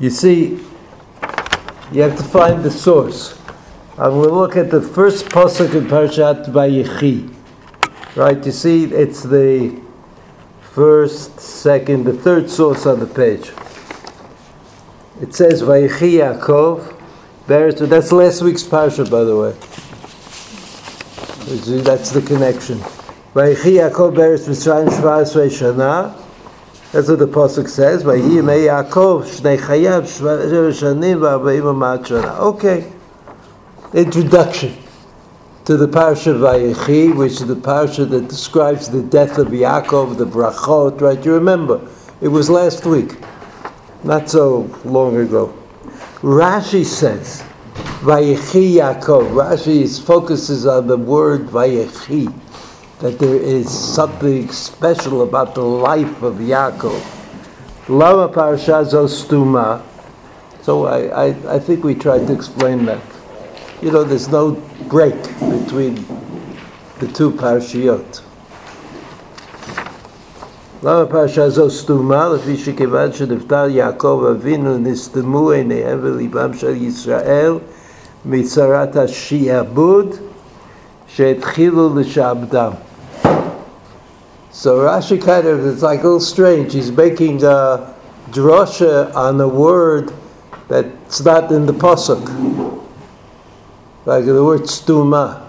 [0.00, 0.58] You see,
[1.92, 3.38] you have to find the source.
[3.96, 7.32] And we'll look at the first pasuk in Parashat Vayechi.
[8.16, 9.80] Right, you see, it's the
[10.72, 13.52] first, second, the third source on the page.
[15.20, 17.00] It says Vayechi Yaakov,
[17.46, 19.52] bears, that's last week's parsha, by the way.
[21.82, 22.78] That's the connection.
[23.34, 26.23] Vayechi Yaakov bears Mitzrayim Shvaz Shana.
[26.94, 28.04] That's what the pasuk says.
[32.40, 32.92] Okay.
[33.92, 34.76] Introduction
[35.64, 40.24] to the parsha Vayechi, which is the parsha that describes the death of Yaakov, the
[40.24, 41.00] brachot.
[41.00, 41.24] Right?
[41.24, 41.80] You remember?
[42.20, 43.16] It was last week
[44.04, 45.52] not so long ago.
[46.20, 47.42] Rashi says,
[48.02, 49.32] Vayechi Yaakov.
[49.32, 52.32] Rashi focuses on the word Vayechi,
[53.03, 57.01] that there is something special about the life of Yaakov.
[57.87, 59.81] Lama Parasha Stuma.
[60.61, 63.01] So I, I, I think we tried to explain that.
[63.81, 64.51] You know, there's no
[64.89, 66.05] break between
[66.99, 68.23] the two parashiyot.
[70.83, 72.29] למה פרשה זו סתומה?
[72.29, 77.53] לפי שכיוון שנפטר יעקב אבינו נסתמו עיניהם וליבם של ישראל
[78.25, 80.15] מצרת השיעבוד
[81.07, 82.71] שהתחילו לשעבדם.
[84.54, 86.74] So Rashi kind of, it's like a little strange.
[86.74, 87.92] He's making a
[88.28, 90.12] drosha on a word
[90.68, 92.22] that's not in the pasuk.
[94.04, 95.44] Like the word stuma.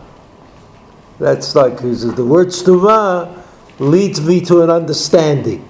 [1.20, 3.44] That's like, the word stuma
[3.78, 5.70] leads me to an understanding.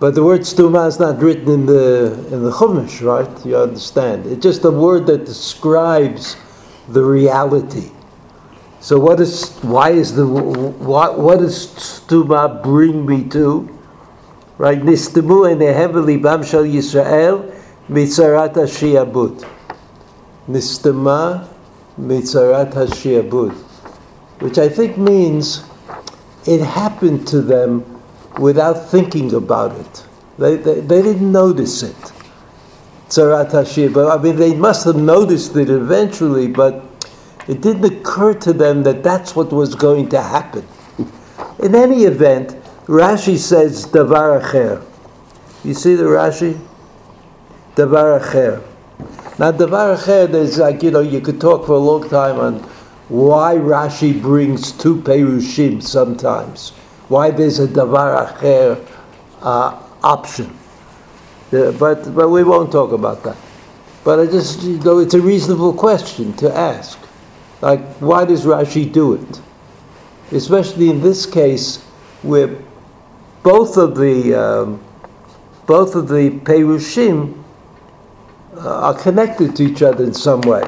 [0.00, 3.46] But the word stuma is not written in the in the Chumash, right?
[3.46, 4.26] You understand?
[4.26, 6.36] It's just a word that describes
[6.88, 7.92] the reality.
[8.80, 13.68] So what is why is the what what does stuma bring me to?
[14.56, 14.80] Right?
[14.80, 17.54] Nistamu in the heavenly bam shel Yisrael
[17.88, 19.46] mitzarat hashiabud.
[20.48, 21.48] Nistama
[22.00, 23.54] mitzarat hashiabud,
[24.40, 25.64] which I think means
[26.46, 27.84] it happened to them
[28.38, 30.04] without thinking about it.
[30.38, 31.96] They, they, they didn't notice it.
[33.08, 33.92] Tzarat Hashir.
[33.92, 36.84] But I mean, they must have noticed it eventually, but
[37.48, 40.66] it didn't occur to them that that's what was going to happen.
[41.58, 42.50] In any event,
[42.86, 44.84] Rashi says Davar Acher.
[45.64, 46.60] You see the Rashi?
[47.74, 48.62] Davar Acher.
[49.38, 52.58] Now, Davar Acher, there's like, you know, you could talk for a long time on
[53.08, 56.70] why Rashi brings two Perushim sometimes,
[57.08, 58.86] why there's a Davar Acher
[59.40, 60.54] uh, option.
[61.50, 63.38] But, but we won't talk about that.
[64.04, 66.98] But I just, you know, it's a reasonable question to ask.
[67.60, 69.40] Like, why does Rashi do it?
[70.30, 71.78] Especially in this case,
[72.22, 72.56] where
[73.42, 74.84] both of the um,
[75.66, 77.42] both of the Perushim
[78.56, 80.62] uh, are connected to each other in some way.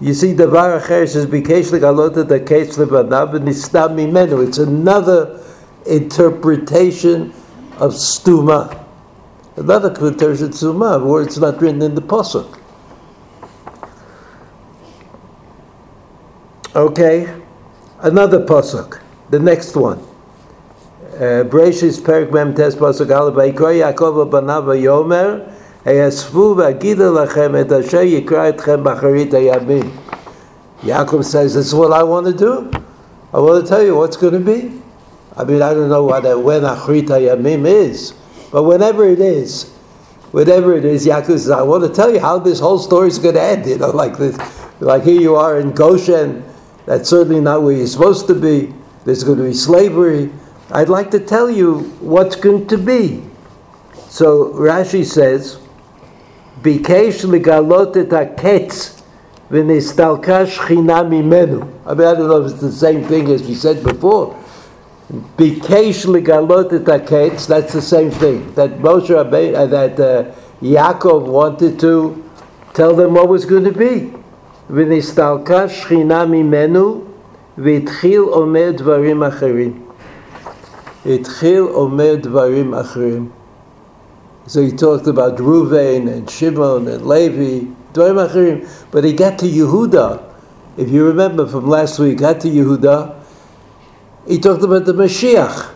[0.00, 4.46] You see, Davar Acher says, Bikesh legalota kesh lebanav nistam mimenu.
[4.46, 5.40] It's another
[5.86, 7.32] interpretation
[7.78, 8.84] of stuma.
[9.56, 12.60] Another interpretation of stuma, where it's not written in the Pasuk.
[16.76, 17.32] Okay,
[18.00, 20.04] another Pasuk, the next one.
[21.12, 25.48] Bereshis Perik Mem Tes Pasuk Aleph Vayikra Yaakov Banav Yomer
[30.82, 32.68] Yaakov says, this is what I want to do.
[33.32, 34.82] I want to tell you what's going to be.
[35.36, 38.14] I mean, I don't know what when Achrit Yamim is,
[38.50, 39.70] but whenever it is,
[40.32, 43.20] whatever it is, Yaakov says, I want to tell you how this whole story is
[43.20, 43.64] going to end.
[43.64, 44.36] You know, like this,
[44.80, 46.44] like here you are in Goshen.
[46.86, 48.74] That's certainly not where you're supposed to be.
[49.04, 50.30] There's going to be slavery.
[50.70, 53.22] I'd like to tell you what's going to be.
[54.08, 55.58] So Rashi says,
[56.60, 59.02] Bikesh legalot et haketz
[59.50, 61.04] v'nistalka shchina.
[61.04, 64.34] I mean, I don't know if it's the same thing as we said before.
[65.12, 68.54] Bikesh legalot et haketz, that's the same thing.
[68.54, 72.30] That Moshe Rabbeinu, uh, that uh, Yaakov wanted to
[72.72, 74.12] tell them what was going to be.
[74.69, 77.01] ונסתלקה שכינה ממנו
[77.57, 79.71] והתחיל אומר דברים אחרים.
[81.05, 83.29] התחיל אומר דברים אחרים.
[84.47, 90.23] So he talked about Ruvain and Shimon and Levi, but he got to Yehuda.
[90.77, 93.15] If you remember from last week, got to Yehuda,
[94.27, 95.69] he talked about the Mashiach.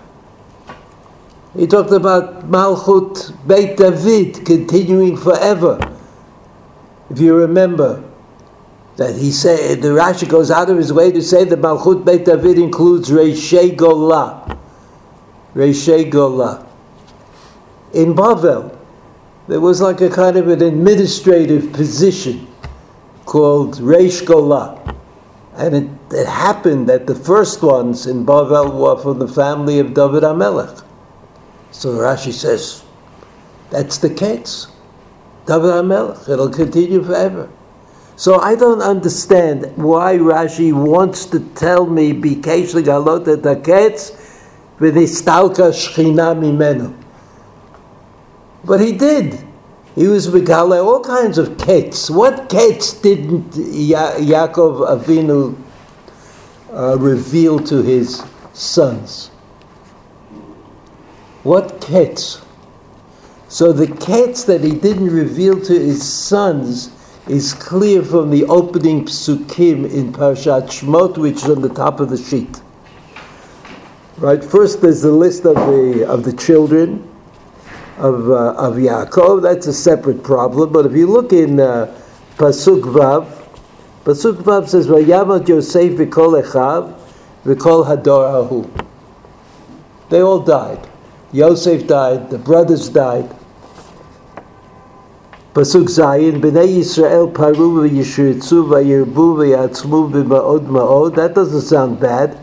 [1.56, 5.78] He talked about Malchut Beit David continuing forever.
[7.12, 8.04] If you remember,
[8.99, 12.27] that he said, the Rashi goes out of his way to say that Malchut Beit
[12.27, 14.59] David includes Reishei Golah.
[15.55, 16.69] Reishei Golah
[17.93, 18.77] in Bavel.
[19.47, 22.47] there was like a kind of an administrative position
[23.25, 24.75] called Reish Gola.
[25.57, 29.95] And it, it happened that the first ones in Bavel were from the family of
[29.95, 30.85] David Amelech.
[31.71, 32.85] So Rashi says,
[33.71, 34.67] that's the case.
[35.47, 37.49] David Amelech, it'll continue forever.
[38.19, 44.11] So I don't understand why Rashi wants to tell me bikesh legalot et haketz
[44.81, 46.93] v'nistalka shchina mimenu.
[48.65, 49.39] But he did.
[49.95, 52.11] He was megale all kinds of ketz.
[52.13, 55.57] What ketz didn't ya- Yaakov Avinu
[56.73, 59.29] uh, reveal to his sons?
[61.45, 62.45] What ketz?
[63.47, 66.91] So the ketz that he didn't reveal to his sons
[67.29, 72.09] is clear from the opening psukim in Parshat Shmot, which is on the top of
[72.09, 72.63] the sheet.
[74.17, 74.43] Right.
[74.43, 77.09] First, there's the list of the of the children
[77.99, 79.43] of uh, of Yaakov.
[79.43, 80.73] That's a separate problem.
[80.73, 81.95] But if you look in uh,
[82.37, 83.31] Pasuk Vav,
[84.05, 86.99] Pasuk Vav says, "Vayamat Yosef v'kol echav
[87.45, 88.69] v'kol hador ahu."
[90.09, 90.89] They all died.
[91.31, 92.31] Yosef died.
[92.31, 93.38] The brothers died.
[95.59, 101.17] Pasuk Zayin, Bnei Yisrael paru v'yishritzu v'yirbu v'yatzmu b'ma'od ma'od.
[101.17, 102.39] That doesn't sound bad.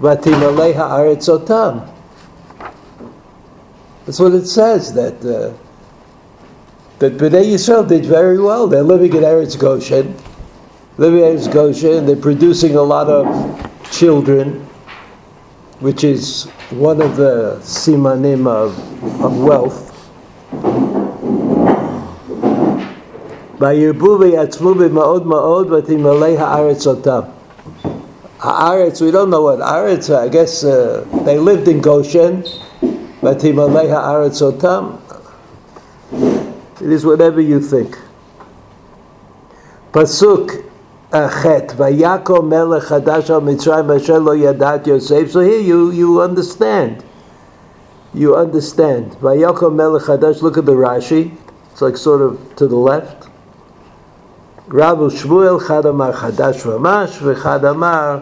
[0.00, 1.88] V'timalei ha'aretz otam.
[4.04, 5.52] That's what it says, that uh,
[6.98, 8.66] that Bnei Yisrael did very well.
[8.66, 10.16] They're living in Eretz Goshen.
[10.96, 13.24] Living in Eretz Goshen, they're producing a lot of
[13.92, 14.66] children,
[15.78, 18.76] which is one of the simanim of,
[19.22, 19.84] of wealth.
[23.59, 27.19] וירבו ויעצמו במאוד מאוד ותמלא הארץ אותם.
[28.39, 32.43] Haaretz, we don't know what Aretz, I guess uh, they lived in Goshen,
[33.23, 34.85] ותמלא הארץ אותם.
[36.81, 37.97] It is whatever you think.
[39.91, 40.51] פסוק
[41.15, 41.45] ח'
[41.77, 45.31] ויקום מלך חדש על מצרים אשר לא ידעת יוסף.
[45.31, 47.03] So here you, you understand.
[48.15, 49.15] You understand.
[49.21, 51.31] ויקום מלך חדש, look at the Rashi.
[51.71, 53.27] It's like sort of to the left.
[54.73, 58.17] רב ושמואל חד אמר חדש ממש וחד אמר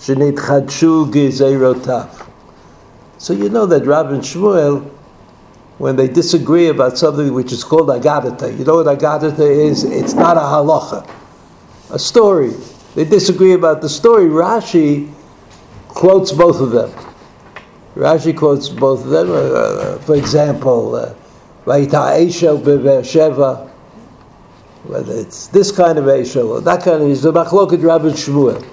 [0.00, 2.00] שנתחדשו גזירותיו.
[3.18, 4.82] So you know that Rab and Shmuel,
[5.76, 9.84] when they disagree about something which is called Agadata, you know what Agadata is?
[9.84, 11.06] It's not a halacha,
[11.90, 12.54] a story.
[12.94, 14.24] They disagree about the story.
[14.24, 15.12] Rashi
[15.88, 16.90] quotes both of them.
[17.94, 19.28] Rashi quotes both of them.
[19.30, 21.14] Uh, for example,
[21.66, 22.58] Vayita Eshel
[23.02, 23.70] Sheva,
[24.87, 28.65] whether it's this kind of Eshel or that kind of, a machloket Rab and Shmuel.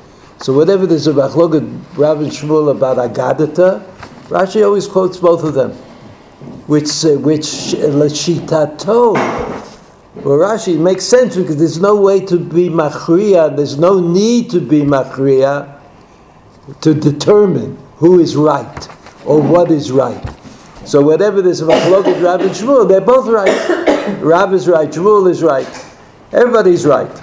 [0.43, 3.83] So whenever there's a machloket Rab and Shmuel about Agadata,
[4.29, 5.73] Rashi always quotes both of them,
[6.67, 9.15] which uh, which lashitato.
[10.17, 13.57] Well, Rashi makes sense because there's no way to be machriya.
[13.57, 15.81] There's no need to be machriya
[16.81, 18.89] to determine who is right
[19.25, 20.23] or what is right.
[20.85, 24.19] So whatever there's a machloket Rab and Shmuel, they're both right.
[24.23, 25.92] Rab is right, Shmuel is right.
[26.33, 27.15] Everybody's right.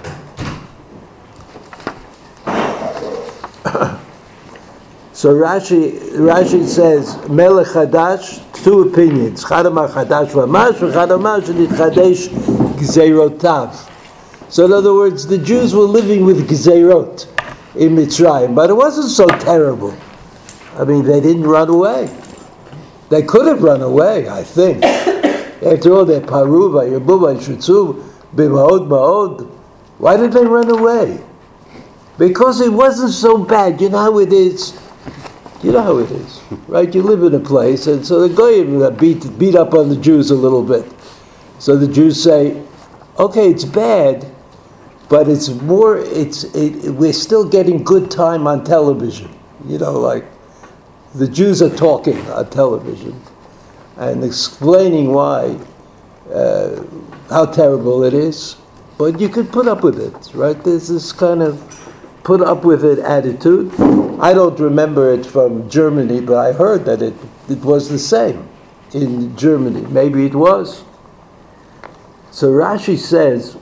[5.12, 9.44] so Rashi, Rashi says, Melech Hadash, two opinions.
[9.44, 12.28] Chadamar Chadash Vamash, Chadamar Shenitchadesh
[12.78, 13.88] Gzeirotav.
[14.48, 17.26] So in other words, the Jews were living with Gzeirot
[17.74, 19.96] in Mitzrayim, but it wasn't so terrible.
[20.76, 22.16] I mean, they didn't run away.
[23.08, 24.84] They could have run away, I think.
[24.84, 29.48] After all, they're Paruva, Yebuba, Shutzu, Ma'od.
[29.98, 31.22] Why did they run away?
[32.18, 33.80] Because it wasn't so bad.
[33.80, 34.78] You know how it is?
[35.62, 36.94] You know how it is, right?
[36.94, 40.30] You live in a place, and so the Goyim beat, beat up on the Jews
[40.30, 40.90] a little bit.
[41.58, 42.62] So the Jews say,
[43.18, 44.26] okay, it's bad,
[45.10, 49.30] but it's more, it's, it, we're still getting good time on television.
[49.66, 50.24] You know, like
[51.14, 53.20] the Jews are talking on television
[53.98, 55.58] and explaining why,
[56.32, 56.82] uh,
[57.30, 58.56] how terrible it is.
[58.98, 60.62] But you could put up with it, right?
[60.62, 61.58] There's this kind of
[62.22, 63.72] put up with it attitude.
[64.20, 67.14] I don't remember it from Germany, but I heard that it,
[67.48, 68.46] it was the same
[68.92, 69.86] in Germany.
[69.88, 70.84] Maybe it was.
[72.30, 73.56] So Rashi says,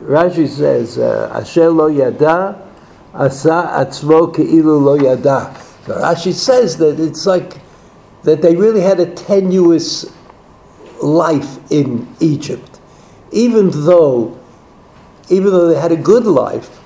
[0.00, 2.66] Rashi says, uh, Asher lo yada,
[3.12, 5.54] asa atzmo ke'ilu lo yada.
[5.86, 7.60] So Rashi says that it's like
[8.22, 10.06] that they really had a tenuous
[11.02, 12.80] life in Egypt,
[13.32, 14.38] even though,
[15.28, 16.78] even though they had a good life,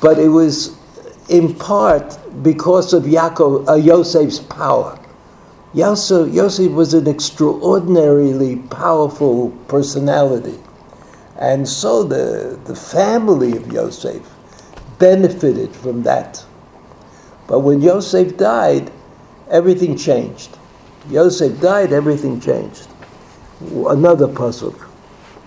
[0.00, 0.76] but it was
[1.28, 4.98] in part because of Yaakov, uh, Yosef's power.
[5.74, 10.58] Yosef, Yosef was an extraordinarily powerful personality.
[11.38, 14.22] And so the, the family of Yosef
[14.98, 16.44] benefited from that.
[17.46, 18.92] But when Yosef died,
[19.50, 20.56] everything changed.
[21.08, 22.88] Yosef died, everything changed.
[23.88, 24.88] Another pasuk.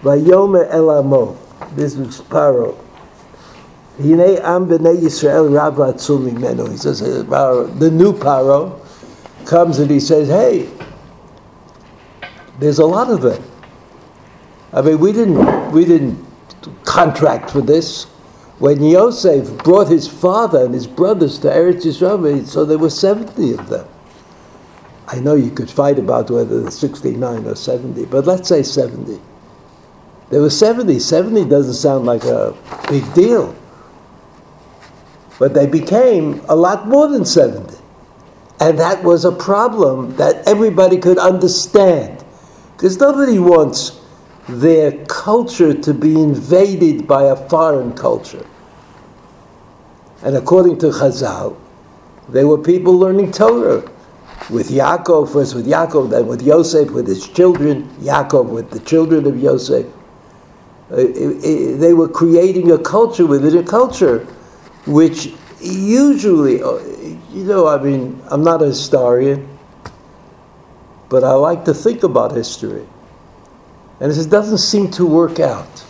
[0.02, 1.38] Vayomer Elamo.
[1.76, 2.78] This was Paro.
[3.98, 6.70] Hine am b'nei Yisrael rav atzum mimenu.
[6.70, 8.80] He says, uh, the new Paro
[9.46, 10.70] comes and he says, hey,
[12.60, 13.44] there's a lot of them.
[14.74, 16.26] I mean, we didn't, we didn't
[16.84, 18.06] contract for this.
[18.60, 23.54] When Yosef brought his father and his brothers to Eretz Yisrael, so there were 70
[23.54, 23.88] of them.
[25.08, 29.22] I know you could fight about whether it's 69 or 70, but let's say 70.
[30.30, 31.00] There were 70.
[31.00, 32.56] 70 doesn't sound like a
[32.90, 33.56] big deal.
[35.38, 37.78] But they became a lot more than 70.
[38.60, 42.24] And that was a problem that everybody could understand.
[42.76, 44.02] Because nobody wants
[44.48, 48.46] their culture to be invaded by a foreign culture.
[50.24, 51.58] And according to Chazal,
[52.30, 53.92] they were people learning Torah
[54.50, 59.26] with Yaakov, first with Yaakov, then with Yosef, with his children, Yaakov with the children
[59.26, 59.86] of Yosef.
[60.92, 64.20] Uh, it, it, they were creating a culture within a culture
[64.86, 66.78] which usually, uh,
[67.32, 69.48] you know, I mean, I'm not a historian,
[71.10, 72.86] but I like to think about history.
[74.00, 75.86] And it doesn't seem to work out.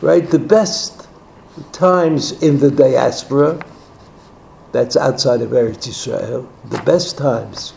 [0.00, 0.28] Right?
[0.28, 1.06] The best
[1.70, 3.64] times in the diaspora,
[4.72, 7.74] that's outside of Eretz Israel, the best times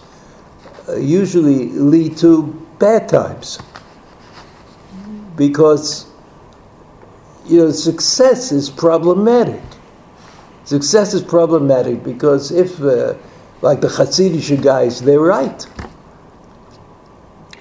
[0.87, 2.43] uh, usually lead to
[2.79, 3.59] bad times.
[5.35, 6.07] Because,
[7.45, 9.61] you know, success is problematic.
[10.63, 13.15] Success is problematic because if, uh,
[13.61, 15.65] like the Hasidic guys, they're right.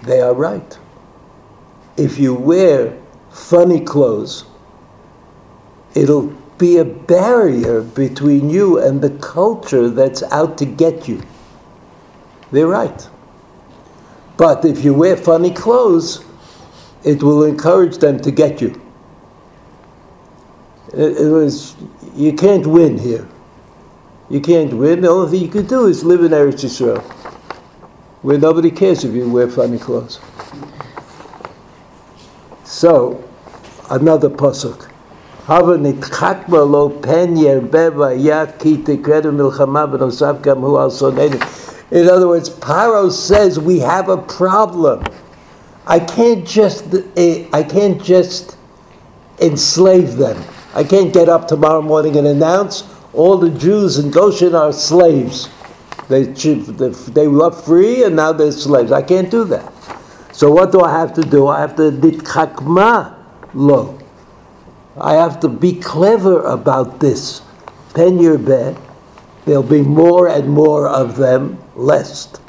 [0.03, 0.79] They are right.
[1.97, 2.97] If you wear
[3.31, 4.45] funny clothes,
[5.95, 11.23] it'll be a barrier between you and the culture that's out to get you.
[12.53, 13.09] They're right.
[14.37, 16.25] But if you wear funny clothes,
[17.05, 18.81] it will encourage them to get you.
[20.93, 21.77] It, it was
[22.15, 23.29] you can't win here.
[24.31, 25.03] You can't win.
[25.03, 27.03] The only thing you can do is live in Eretz Yisrael,
[28.23, 30.21] where nobody cares if you wear funny clothes.
[32.65, 33.23] So,
[33.91, 34.91] another pasuk.
[35.47, 35.51] In
[42.09, 45.05] other words, Paro says we have a problem.
[45.87, 48.57] I can't just eh, I can't just
[49.39, 50.43] enslave them.
[50.75, 55.51] I can't get up tomorrow morning and announce all the Jews in Goshen are slaves.
[56.09, 58.93] They, they were free and now they're slaves.
[58.93, 59.71] I can't do that.
[60.33, 61.49] So what do I have to do?
[61.49, 63.15] I have to ditkakma
[63.53, 63.99] lo.
[65.01, 67.43] I have to be clever about this.
[67.95, 68.77] Pen your bed.
[69.45, 72.41] There'll be more and more of them, lest.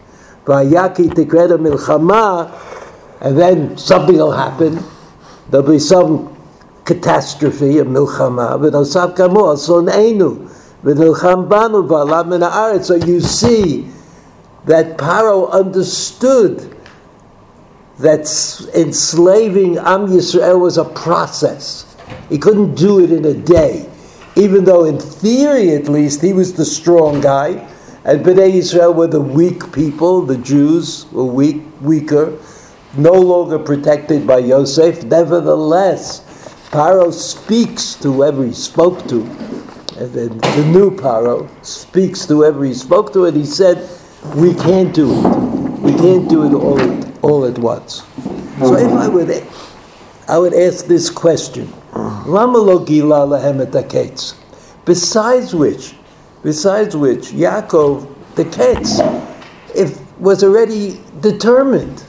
[0.45, 2.51] Vayaki tikreda milchama,
[3.19, 4.83] and then something will happen.
[5.49, 6.37] There'll be some
[6.85, 10.47] catastrophe, a milchama, v'nosav kamo, son'enu,
[10.83, 12.83] v'nilcham banu v'alav min.
[12.83, 13.89] So you see
[14.65, 16.75] that Paro understood
[17.99, 18.21] that
[18.75, 21.84] enslaving Am Yisrael was a process.
[22.29, 23.89] He couldn't do it in a day,
[24.35, 27.67] even though in theory at least he was the strong guy,
[28.03, 32.37] and Bnei Yisrael were the weak people, the Jews were weak, weaker,
[32.97, 35.03] no longer protected by Yosef.
[35.03, 36.21] Nevertheless,
[36.69, 39.21] Paro speaks to whoever he spoke to.
[39.97, 43.89] And then the new Paro speaks to whoever he spoke to, and he said,
[44.35, 45.79] We can't do it.
[45.79, 48.03] We can't do it all all at once.
[48.59, 49.47] So if I would,
[50.27, 51.73] I would ask this question.
[54.85, 55.95] Besides which,
[56.43, 58.99] besides which, Yaakov, the Ketz,
[59.73, 62.03] if was already determined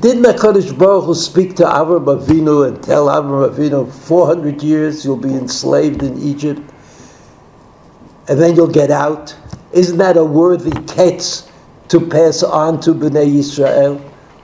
[0.00, 5.16] did HaKadosh Baruch Hu speak to Avram Avinu and tell Avram Avinu, 400 years you'll
[5.16, 6.60] be enslaved in Egypt,
[8.28, 9.34] and then you'll get out?
[9.72, 11.48] Isn't that a worthy ketz
[11.88, 14.00] to pass on to Bnei Israel,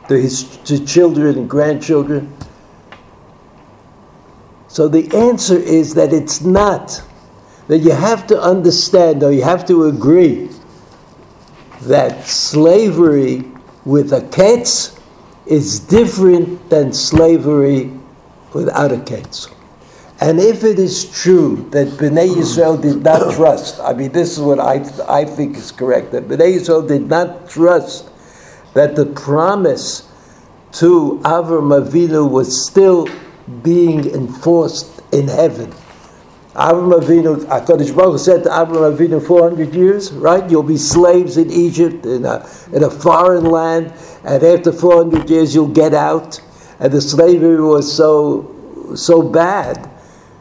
[0.08, 2.34] to his to children and grandchildren?
[4.72, 7.02] So the answer is that it's not.
[7.68, 10.48] That you have to understand, or you have to agree,
[11.82, 13.44] that slavery
[13.84, 14.98] with a ketz
[15.44, 17.92] is different than slavery
[18.54, 19.52] without a ketz.
[20.22, 24.40] And if it is true that Bnei Yisrael did not trust, I mean, this is
[24.40, 24.76] what I,
[25.06, 28.08] I think is correct, that Bnei Yisrael did not trust
[28.72, 30.08] that the promise
[30.80, 33.06] to Avram Avinu was still
[33.62, 35.72] being enforced in heaven.
[36.54, 40.50] Avram Avinu, uh, HaKadosh Baruch said to Avram Avinu 400 years, right?
[40.50, 43.92] You'll be slaves in Egypt, in a, in a foreign land,
[44.24, 46.40] and after 400 years you'll get out.
[46.78, 49.88] And the slavery was so, so bad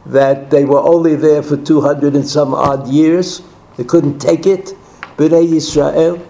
[0.05, 3.41] that they were only there for 200 and some odd years.
[3.77, 4.73] They couldn't take it,
[5.15, 6.27] Bnei Israel.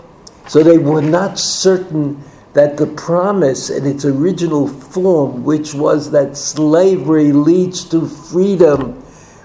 [0.47, 2.21] So they were not certain
[2.53, 9.01] that the promise in its original form, which was that slavery leads to freedom,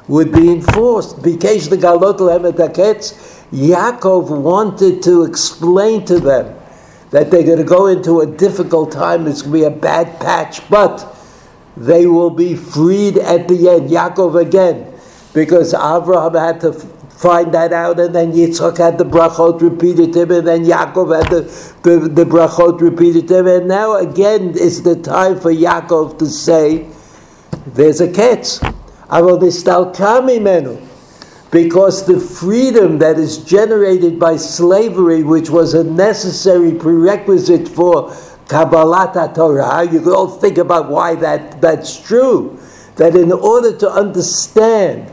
[0.08, 1.22] would be enforced.
[1.22, 2.18] Because the Galot
[3.52, 6.56] Yaakov wanted to explain to them
[7.10, 10.18] that they're going to go into a difficult time, it's going to be a bad
[10.20, 11.16] patch, but
[11.76, 13.88] they will be freed at the end.
[13.88, 14.92] Yaakov again,
[15.32, 16.72] because Abraham had to
[17.16, 21.16] find that out, and then Yitzchak had the brachot repeated to him, and then Yaakov
[21.16, 21.40] had the,
[21.82, 26.26] the, the brachot repeated to him, and now again is the time for Yaakov to
[26.26, 26.86] say,
[27.66, 28.62] there's a ketz.
[29.08, 30.80] I will stalkami menu.
[31.50, 38.10] Because the freedom that is generated by slavery, which was a necessary prerequisite for
[38.46, 42.58] Kabbalat Torah, you can all think about why that, that's true.
[42.96, 45.12] That in order to understand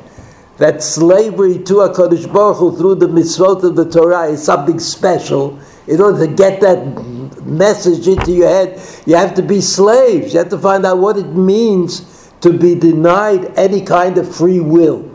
[0.64, 5.60] that slavery to HaKadosh Baruch Hu through the mitzvot of the Torah is something special.
[5.88, 7.04] In order to get that
[7.44, 10.32] message into your head, you have to be slaves.
[10.32, 14.62] You have to find out what it means to be denied any kind of free
[14.62, 15.12] will.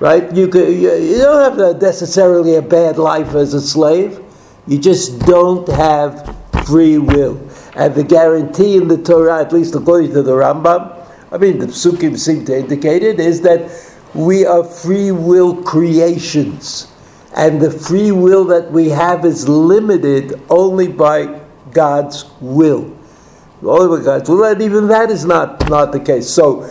[0.00, 0.34] Right?
[0.34, 4.20] You, could, you, you don't have necessarily a bad life as a slave.
[4.66, 7.38] You just don't have free will.
[7.76, 11.66] And the guarantee in the Torah, at least according to the Rambam, I mean, the
[11.66, 16.90] Psukim seem to indicate it, is that we are free will creations.
[17.36, 21.40] And the free will that we have is limited only by
[21.72, 22.96] God's will.
[23.62, 26.30] Only by God's will, and even that is not, not the case.
[26.30, 26.62] So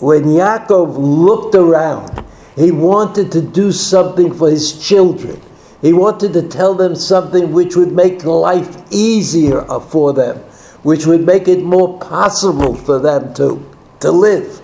[0.00, 5.40] when Yaakov looked around, he wanted to do something for his children.
[5.80, 10.38] He wanted to tell them something which would make life easier for them,
[10.82, 13.64] which would make it more possible for them to,
[14.00, 14.60] to live.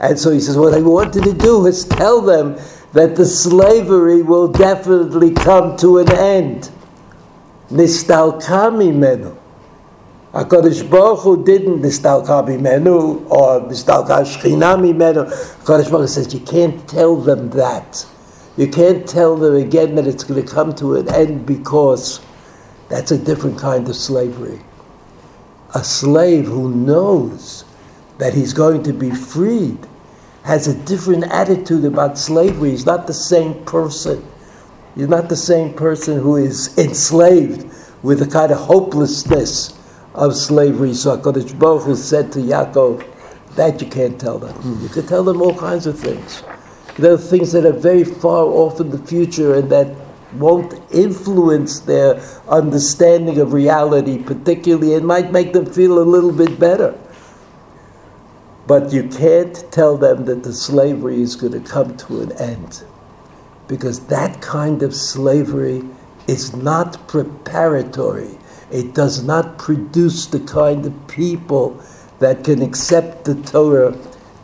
[0.00, 2.58] And so he says, what I wanted to do is tell them
[2.92, 6.70] that the slavery will definitely come to an end.
[7.70, 9.36] Nistalka mimenu.
[10.32, 14.24] HaKadosh Baruch Hu didn't nistalka mimenu or nistalka
[14.78, 15.30] mimenu.
[15.64, 18.06] HaKadosh Baruch Hu says, you can't tell them that.
[18.56, 22.20] You can't tell them again that it's going to come to an end because
[22.88, 24.60] that's a different kind of slavery.
[25.74, 27.64] A slave who knows
[28.16, 29.86] that he's going to be freed
[30.44, 32.70] has a different attitude about slavery.
[32.70, 34.26] He's not the same person.
[34.94, 37.70] He's not the same person who is enslaved
[38.02, 39.78] with the kind of hopelessness
[40.14, 40.94] of slavery.
[40.94, 43.06] So HaKadosh Baruch Hu said to Yaakov,
[43.56, 44.54] that you can't tell them.
[44.62, 44.82] Mm.
[44.82, 46.42] You can tell them all kinds of things.
[46.98, 49.94] There are things that are very far off in the future and that
[50.34, 54.94] won't influence their understanding of reality, particularly.
[54.94, 56.96] It might make them feel a little bit better.
[58.70, 62.84] But you can't tell them that the slavery is going to come to an end.
[63.66, 65.82] Because that kind of slavery
[66.28, 68.38] is not preparatory.
[68.70, 71.82] It does not produce the kind of people
[72.20, 73.98] that can accept the Torah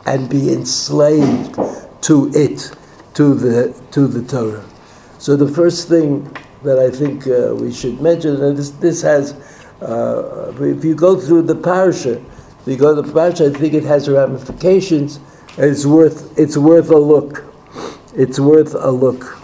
[0.05, 1.55] and be enslaved
[2.01, 2.75] to it,
[3.13, 4.65] to the, to the Torah.
[5.19, 9.31] So the first thing that I think uh, we should mention, and this, this has,
[9.81, 12.21] uh, if you go through the parasha,
[12.75, 15.19] the parsha, I think it has ramifications.
[15.57, 17.45] It's worth it's worth a look.
[18.13, 19.37] It's worth a look.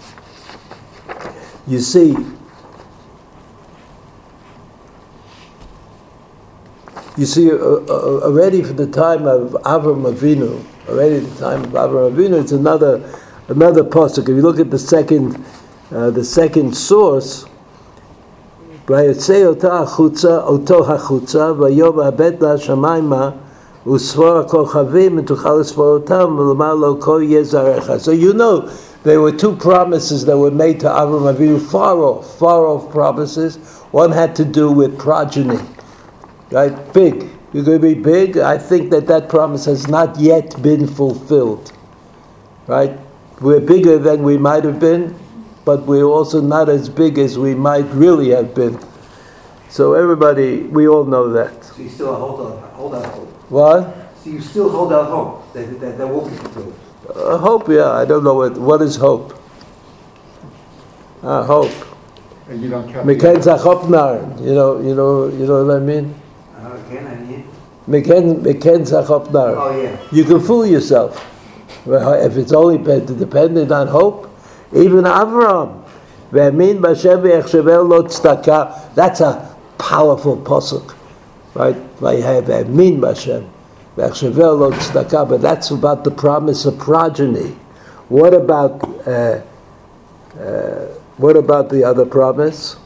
[1.65, 2.15] You see,
[7.17, 11.71] you see, uh, uh, already from the time of Avram Avinu, already the time of
[11.71, 13.09] Avram Avinu, it's another
[13.47, 14.23] another pasuk.
[14.23, 15.43] If you look at the second
[15.91, 17.45] uh, the second source,
[18.90, 23.30] ויצא אותה החוצה, אותו החוצה, ויום הבט לה שמיימה,
[23.92, 27.90] וספור הכוכבים, ותוכל לספור אותם, ולומר לו, כה יהיה זרעך.
[27.90, 28.68] So you know,
[29.04, 33.56] there were two promises that were made to Avram Avinu, far off, far off promises.
[33.90, 35.58] One had to do with progeny,
[36.50, 36.74] right?
[36.92, 37.30] Big.
[37.52, 38.36] You're going to be big.
[38.36, 41.72] I think that that promise has not yet been fulfilled,
[42.66, 42.98] right?
[43.40, 45.14] We're bigger than we might have been
[45.65, 48.79] but we're also not as big as we might really have been.
[49.69, 51.63] So everybody, we all know that.
[51.63, 53.29] So you still hold out, hold out hope.
[53.49, 53.95] What?
[54.23, 56.79] So you still hold out hope that that, that won't be fulfilled.
[57.15, 57.91] Uh, hope, yeah.
[57.91, 59.33] I don't know what what is hope.
[61.21, 61.71] Uh, hope.
[62.49, 63.07] And you don't count.
[63.07, 64.39] Meken zachopnar.
[64.41, 66.13] You know, you know, you know what I mean?
[66.57, 67.45] Uh, can I need?
[67.87, 69.55] Meken meken zachopnar.
[69.57, 69.97] Oh, yeah.
[70.11, 71.17] You can fool yourself.
[71.85, 74.29] Well, If it's only pe- dependent on hope,
[74.72, 75.84] even Avram,
[76.32, 78.94] Ve'amin b'Hashem ve'echshevel lo tzedakah.
[78.94, 80.94] That's a powerful posuk,
[81.54, 81.76] right?
[82.00, 83.48] Ve'amin b'Hashem
[83.96, 85.28] ve'echshevel lo tzedakah.
[85.28, 87.56] But that's about the promise of progeny.
[88.08, 89.40] What about uh,
[90.38, 92.76] uh, what about the other promise?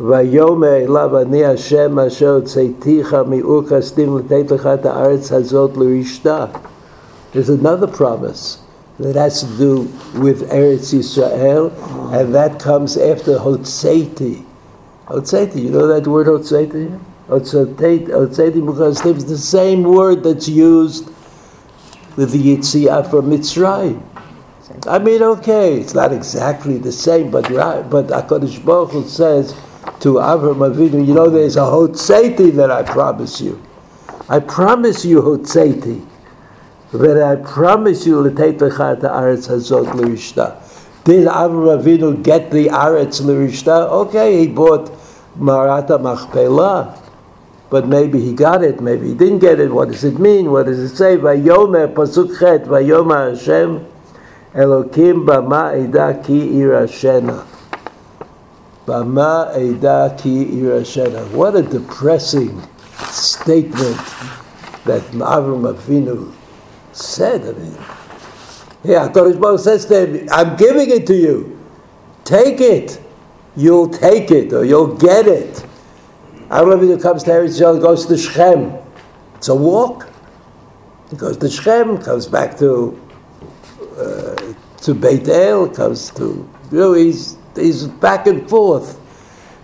[0.00, 6.44] ויאמר אליו אני השם אשר הוצאתיך מאור כסדים לתת לך את הארץ הזאת לרשתה.
[7.32, 8.58] There's another promise
[8.99, 9.81] that has to do
[10.19, 11.71] with Eretz Yisrael,
[12.13, 14.43] and that comes after Hotzeiti.
[15.05, 16.99] Hotzeiti, you know that word Hotzeiti?
[17.27, 21.05] Hotzeiti, Hotzeiti because it's the same word that's used
[22.15, 24.03] with the Yitziah from Mitzrayim.
[24.87, 29.53] I mean, okay, it's not exactly the same, but right, but Hakadosh Baruch Hu says
[30.01, 33.63] to Avram Avinu, you know, there's a Hotzeiti that I promise you.
[34.27, 36.05] I promise you Hotzeiti.
[36.91, 40.55] But I promise you, l'teit lecha et haaretz hazot l'rishta.
[41.07, 43.89] Did Avram Avinu get the Aretz l'rishta?
[43.89, 44.91] Okay, he bought
[45.37, 46.99] Me'arat HaMachpelah.
[47.69, 49.71] But maybe he got it, maybe he didn't get it.
[49.71, 50.51] What does it mean?
[50.51, 51.15] What does it say?
[51.15, 53.85] Vayomer, Pasuk Chet, Vayomer Hashem,
[54.53, 57.45] Elokim bama eda ki irashena.
[58.85, 61.29] Bama eda ki irashena.
[61.31, 62.61] What a depressing
[63.11, 63.97] statement
[64.83, 66.33] that Avram Avinu
[66.97, 67.41] said.
[67.41, 67.73] I mean,
[68.83, 71.59] yeah, HaKadosh Baruch says to him, I'm giving it to you.
[72.23, 73.01] Take it.
[73.55, 75.65] You'll take it or you'll get it.
[76.49, 78.73] Avram Avinu comes to Eretz Yisrael, goes to Shechem.
[79.35, 80.09] It's a walk.
[81.09, 82.99] He goes to Shechem, comes back to
[83.97, 88.99] uh, to Beit El, comes to you know he's he's back and forth.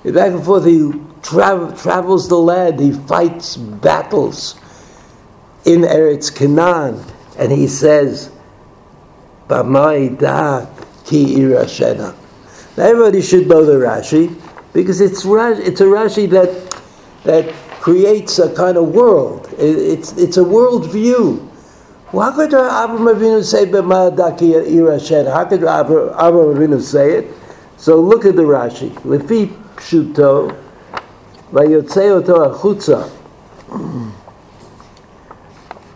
[0.03, 0.65] Back and forth.
[0.65, 0.91] He
[1.21, 2.79] tra- travels the land.
[2.79, 4.55] He fights battles
[5.65, 7.03] in Eretz Canaan,
[7.37, 8.29] and he says,
[9.47, 10.67] "B'ma'ida
[11.05, 12.15] ki irashena."
[12.77, 14.35] Everybody should know the Rashi
[14.73, 16.49] because it's it's a Rashi that
[17.23, 19.47] that creates a kind of world.
[19.57, 21.49] It, it's it's a world view.
[22.11, 25.33] Well, how could Abraham Avinu say "B'ma'ida ki irashena"?
[25.33, 27.33] How could Abraham Avinu say it?
[27.77, 28.91] So look at the Rashi.
[29.01, 30.55] Lefi pshuto,
[31.51, 33.09] vayotzei oto achutza.
[33.69, 34.01] I do a little bit.
[34.01, 34.11] Hotzio me'ohalo lechutz lirot kochavim.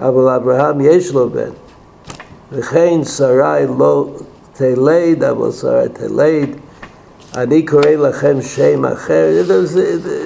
[0.00, 1.50] אבל אברהם יש לו בן.
[2.52, 4.08] וכן שרי לא
[4.52, 6.48] תלד, אבל שרי תלד.
[7.36, 9.42] אני קורא לכם שם אחר.
[9.46, 9.74] There was,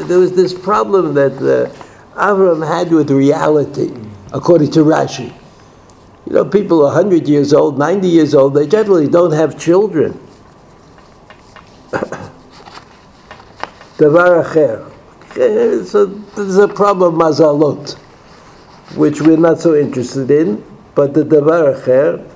[0.08, 3.90] there was this problem that uh, Avram had with reality,
[4.32, 5.32] according to Rashi.
[6.26, 10.18] You know, people 100 years old, 90 years old, they generally don't have children.
[13.98, 14.84] דבר אחר.
[15.84, 16.06] So
[16.36, 17.96] there's a problem, mazalot
[18.93, 22.31] which we're not so interested in, but the davar acher,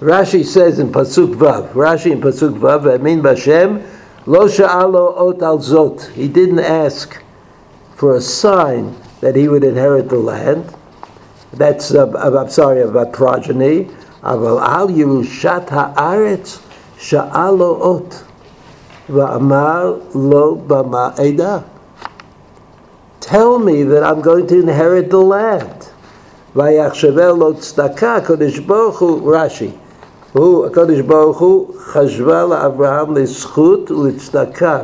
[0.00, 3.86] Rashi says in Pasuk Vav, Rashi in Pasuk Vav, Amin Bashem,
[4.26, 6.12] Lo sha'alo ot al zot.
[6.12, 7.22] He didn't ask
[7.94, 10.74] for a sign that he would inherit the land.
[11.52, 13.90] That's, uh, I'm sorry, about progeny.
[14.23, 16.59] אבל על ירושת הארץ
[16.97, 18.23] שאל לו אות,
[19.09, 21.57] ואמר לו במה עדה.
[23.21, 25.85] Tell me that I'm going to inherit the land.
[26.55, 29.71] ויחשבל לו צדקה, הקדוש ברוך הוא, רש"י,
[30.33, 34.79] הוא, הקדוש ברוך הוא, חשבה לאברהם לזכות ולצדקה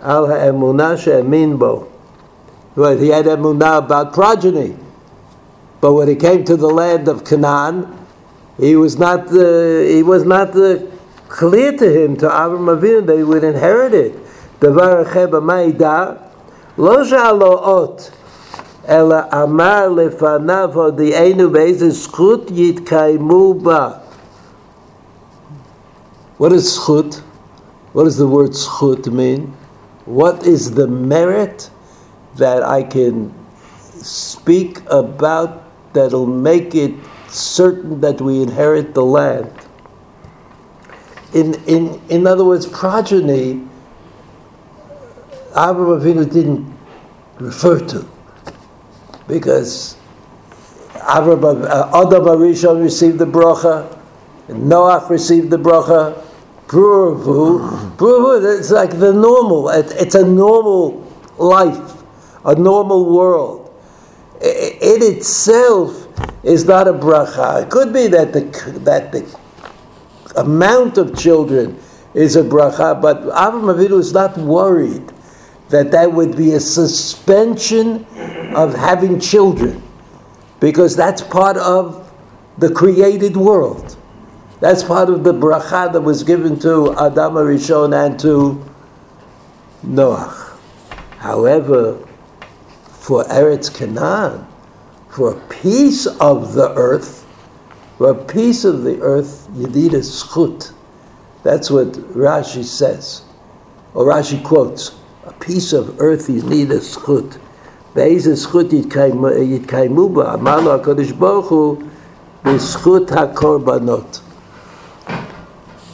[0.00, 1.82] על האמונה שהאמין בו.
[2.76, 4.76] Right, he had emunah about progeny.
[5.80, 7.86] But when he came to the land of Canaan,
[8.58, 10.78] he was not uh, he was not uh,
[11.28, 14.14] clear to him to Avram Avinu that he would inherit it.
[14.60, 16.12] דבר אחר במעידה
[16.78, 18.10] לא שאלו אות
[18.88, 23.90] אלא אמר לפניו הודיענו באיזה זכות יתקיימו בה.
[26.40, 27.22] What is zchut?
[27.92, 29.52] What does the word zchut mean?
[30.06, 31.70] What is the merit
[32.36, 33.34] that I can
[34.00, 35.62] speak about
[35.92, 36.94] that'll make it
[37.33, 39.51] certain that we inherit the land.
[41.33, 43.67] In, in, in other words, progeny,
[45.51, 46.77] Abraham Avinu didn't
[47.39, 48.07] refer to
[49.27, 49.97] because
[50.95, 53.99] Abraham, uh, Adam Arishon received the bracha,
[54.47, 56.21] Noach received the bracha,
[56.67, 62.03] Pruvu, Pruvu, it's like the normal, it, it's a normal life,
[62.45, 63.71] a normal world.
[64.41, 66.02] It, it itself
[66.43, 67.63] is not a bracha.
[67.63, 68.41] It could be that the,
[68.83, 69.39] that the
[70.35, 71.79] amount of children
[72.13, 75.11] is a bracha, but Avraham Avinu is not worried
[75.69, 78.05] that that would be a suspension
[78.55, 79.81] of having children,
[80.59, 82.11] because that's part of
[82.59, 83.97] the created world.
[84.59, 88.63] That's part of the bracha that was given to Adam Arishon and to
[89.83, 90.57] Noach.
[91.17, 91.97] However,
[92.89, 94.47] for Eretz Canaan,
[95.12, 97.26] for a piece of the earth,
[97.96, 100.72] for a piece of the earth, you need a schut.
[101.42, 103.22] That's what Rashi says,
[103.94, 104.92] or Rashi quotes.
[105.24, 107.38] A piece of earth, you need a schut.
[107.94, 110.34] באיזה זכות יתקיימו בה?
[110.34, 111.76] אמר לו הקדוש ברוך הוא,
[112.44, 114.20] בזכות הקורבנות.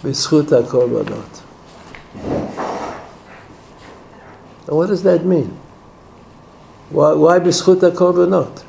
[0.04, 1.40] בזכות הקורבנות.
[4.66, 5.56] what does that mean?
[6.90, 8.62] Why, why בזכות הקורבנות?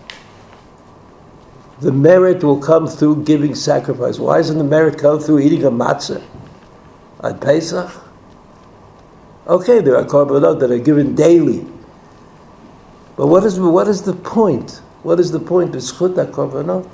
[1.81, 4.19] The merit will come through giving sacrifice.
[4.19, 6.23] Why doesn't the merit come through eating a matzah
[7.25, 7.91] at Pesach?
[9.47, 11.67] Okay, there are korbanot that are given daily.
[13.17, 14.83] But what is, what is the point?
[15.03, 16.89] What is the point of Zchut korbanot?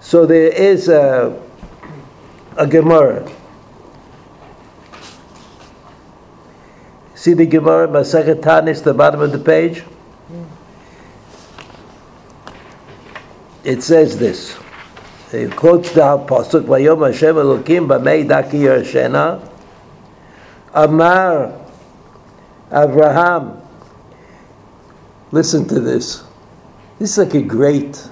[0.00, 1.38] So there is a,
[2.56, 3.30] a Gemara.
[7.14, 9.84] See the Gemara, Masachet Tanis, the bottom of the page?
[13.64, 14.58] It says this.
[15.32, 19.48] It quotes the Pasuk, Vayom Hashem Elokim B'mei Daki Yershena,
[20.74, 21.58] Amar
[22.70, 23.60] Avraham.
[25.30, 26.24] Listen to this.
[26.98, 28.06] This is like a great,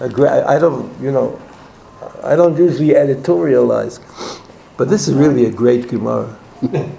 [0.00, 0.30] a great.
[0.30, 1.40] I don't, you know,
[2.22, 4.00] I don't usually editorialize,
[4.76, 6.36] but this is really a great Gemara.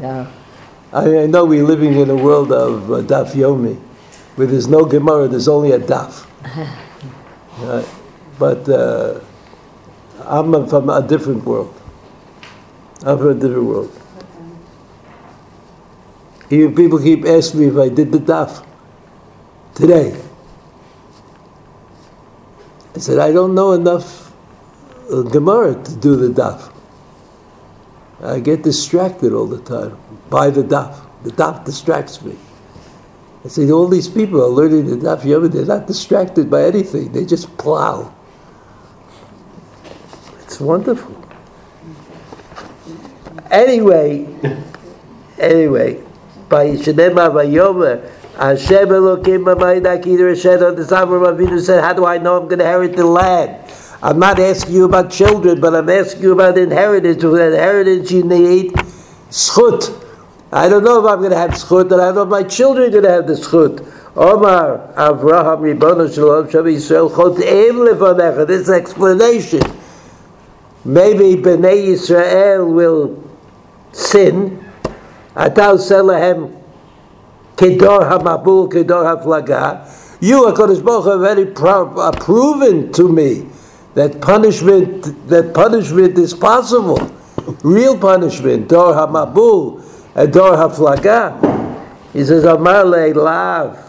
[0.00, 0.30] Yeah.
[0.92, 3.76] I, I know we're living in a world of uh, Daf Yomi,
[4.36, 6.27] where there's no Gemara, there's only a Daf.
[6.44, 7.88] Right?
[8.38, 9.20] But uh,
[10.20, 11.74] I'm from a different world.
[13.04, 14.02] I'm from a different world.
[16.50, 18.64] Even people keep asking me if I did the Daf
[19.74, 20.18] today.
[22.94, 24.32] I said, I don't know enough
[25.12, 26.72] uh, Gemara to do the Daf.
[28.22, 29.96] I get distracted all the time
[30.28, 31.06] by the daf.
[31.22, 32.36] The daf distracts me.
[33.44, 37.12] I see, all these people are learning the daf yomi, they're not distracted by anything.
[37.12, 38.12] They just plow.
[40.40, 41.14] It's wonderful.
[43.50, 44.26] Anyway,
[45.38, 46.02] anyway,
[46.48, 52.18] by Shenema Vayomer, Hashem Elokim B'mayda Kider Hashem, the Avram Avinu said, how do I
[52.18, 53.72] know I'm going to inherit the land?
[54.02, 57.22] I'm not asking you about children, but I'm asking you about inheritance.
[57.22, 58.74] For inheritance, you need
[59.30, 60.04] schut.
[60.50, 62.42] I don't know if I'm going to have schut, and I don't know if my
[62.42, 63.80] children are going to have the schut.
[64.16, 68.46] Omar Avraham Ribono Shalom Shem Yisrael Chotem Lefanecha.
[68.46, 69.60] This explanation.
[70.84, 73.22] Maybe Bnei Yisrael will
[73.92, 74.64] sin.
[75.36, 76.56] Atau Selahem
[77.56, 80.18] Kedor HaMabul Kedor HaFlaga.
[80.20, 83.46] You, HaKadosh Baruch have already pro- uh, proven to me
[83.94, 86.98] that punishment that punishment is possible.
[87.62, 89.80] Real punishment, dor hamabul,
[90.18, 91.32] and dor haflaga.
[92.12, 93.84] He says, Amar lav.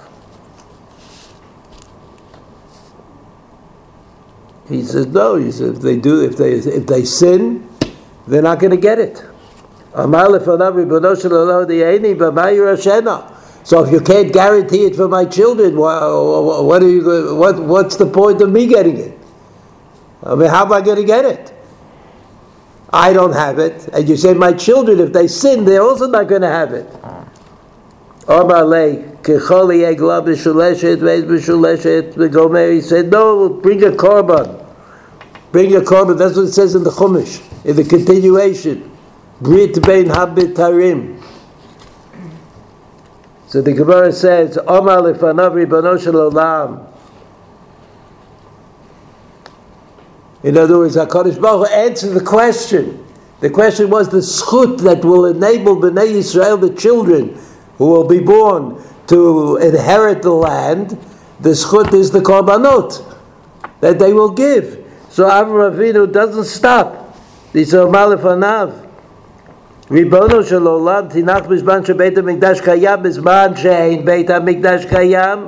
[4.68, 5.36] He says, no.
[5.38, 7.68] He says, if they do, if they if they sin,
[8.28, 9.26] they're not going to get it.
[13.64, 17.36] So if you can't guarantee it for my children, what are you?
[17.36, 19.18] What what's the point of me getting it?
[20.22, 21.52] I mean, how am I going to get it?
[22.92, 23.88] I don't have it.
[23.94, 26.88] And you say, my children, if they sin, they're also not going to have it.
[28.28, 28.36] He
[32.82, 34.66] said, no, bring a korban.
[35.52, 36.18] Bring a korban.
[36.18, 38.90] That's what it says in the Chumash, in the continuation.
[39.42, 41.22] Brit bein habetarim.
[43.48, 46.89] So the Gemara says, Omar lefanav ribano shel olam.
[50.43, 53.05] In other words, HaKadosh Baruch Hu answered the question.
[53.41, 57.39] The question was the schut that will enable Bnei Yisrael, the children,
[57.79, 60.99] who will be born to inherit the land,
[61.41, 63.05] the schut is the korbanot
[63.81, 64.85] that they will give.
[65.11, 67.17] So Avraham Avinu doesn't stop.
[67.53, 68.85] This is Malifanav.
[69.91, 75.39] ריבונו של עולם תנח בזמן שבית המקדש קיים, בזמן שאין בית המקדש קיים,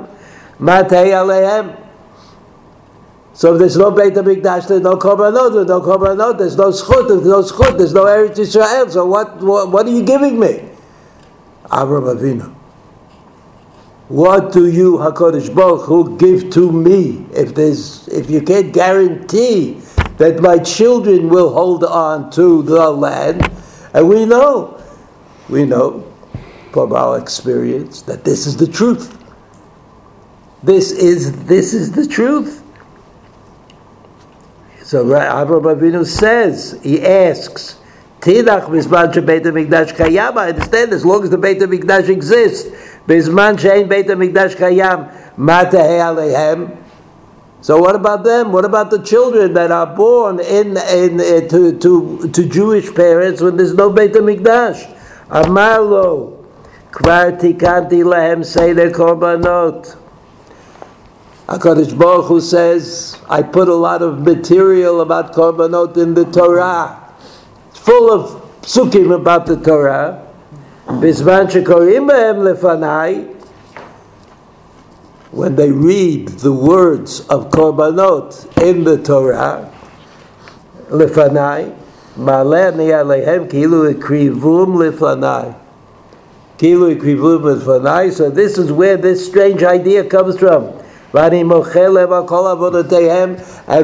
[0.59, 1.65] מה תהיה עליהם?
[3.34, 7.08] So if there's no Beit HaMikdash, there's no Korbanot, there's no Korbanot, there's no Schut,
[7.08, 10.68] there's no Schut, there's no Eretz Yisrael, so what, what, what are you giving me?
[11.64, 12.54] Avram Avinu.
[14.08, 19.80] What do you, HaKadosh Baruch Hu, give to me if there's, if you can't guarantee
[20.18, 23.50] that my children will hold on to the land,
[23.94, 24.78] and we know,
[25.48, 26.06] we know
[26.72, 29.18] from our experience that this is the truth.
[30.62, 32.62] This is, this is the truth.
[34.92, 37.78] So Avraham Avinu says, he asks,
[38.20, 40.36] Tidach bizman shebeit hamikdash kayam.
[40.36, 42.68] I understand as long as the Beit hamikdash exists.
[43.06, 45.10] Bizman shein Beit hamikdash kayam.
[45.38, 46.76] Matahei aleihem.
[47.62, 48.52] So what about them?
[48.52, 53.40] What about the children that are born in, in uh, to, to, to Jewish parents
[53.40, 54.94] when there's no Beit Hamikdash?
[55.28, 56.44] Amalo,
[56.90, 60.01] kvar tikanti lehem seder korbanot.
[61.52, 67.12] HaKadosh Baruch Hu says, I put a lot of material about korbanot in the Torah.
[67.74, 70.26] Full of psukim about the Torah.
[70.86, 73.34] Bizman shekorim behem lefanai,
[75.30, 79.70] when they read the words of korbanot in the Torah,
[80.88, 81.76] lefanai,
[82.16, 85.54] maleni alehem kilu ekrivum lefanai.
[86.56, 88.10] Kilu ekrivum lefanai.
[88.10, 90.81] So this is where this strange idea comes from.
[91.14, 91.32] And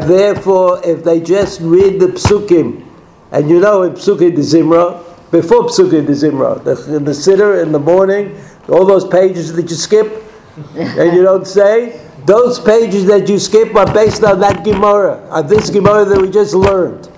[0.03, 2.85] therefore, if they just read the psukim,
[3.31, 7.73] and you know in psukim de zimra, before psukim de zimra, the, the siddur in
[7.73, 8.35] the morning,
[8.69, 10.25] all those pages that you skip,
[10.75, 15.47] and you don't say, those pages that you skip are based on that Gemara, on
[15.47, 17.09] this Gemara that we just learned.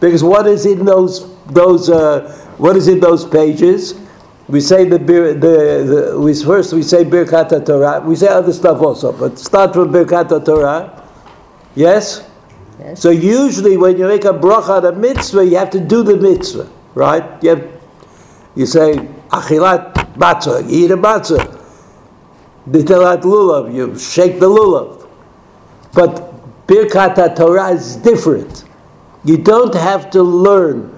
[0.00, 3.94] Because what is in those those uh, what is in those pages?
[4.50, 8.00] We say the, the, the we first we say Birkat Torah.
[8.00, 11.08] We say other stuff also, but start from Birkat Torah.
[11.76, 12.28] Yes?
[12.80, 13.00] Yes.
[13.00, 16.16] So usually when you make a bracha on a mitzvah, you have to do the
[16.16, 17.42] mitzvah, right?
[17.44, 17.68] You have,
[18.56, 18.94] you say
[19.28, 21.58] achilat matzah, you eat a matzah.
[22.68, 25.08] Nitelat lulav, you shake the lulav.
[25.92, 28.64] But Birkat Torah is different.
[29.24, 30.92] You don't have to learn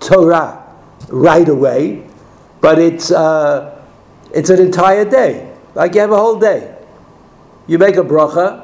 [0.00, 0.62] Torah
[1.08, 2.05] right away,
[2.60, 3.82] but it's uh,
[4.32, 5.52] it's an entire day.
[5.74, 6.74] Like you have a whole day.
[7.66, 8.62] You make a bracha.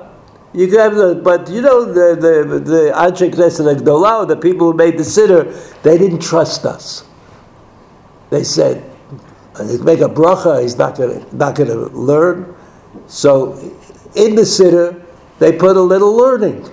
[0.54, 4.72] You can have the, but you know the the the Anshe Knesset Agdolah, the people
[4.72, 7.04] who made the siddur, they didn't trust us.
[8.30, 8.82] They said,
[9.82, 12.54] make a bracha, he's not gonna not gonna learn.
[13.06, 13.52] So
[14.14, 15.02] in the siddur,
[15.38, 16.68] they put a little learning,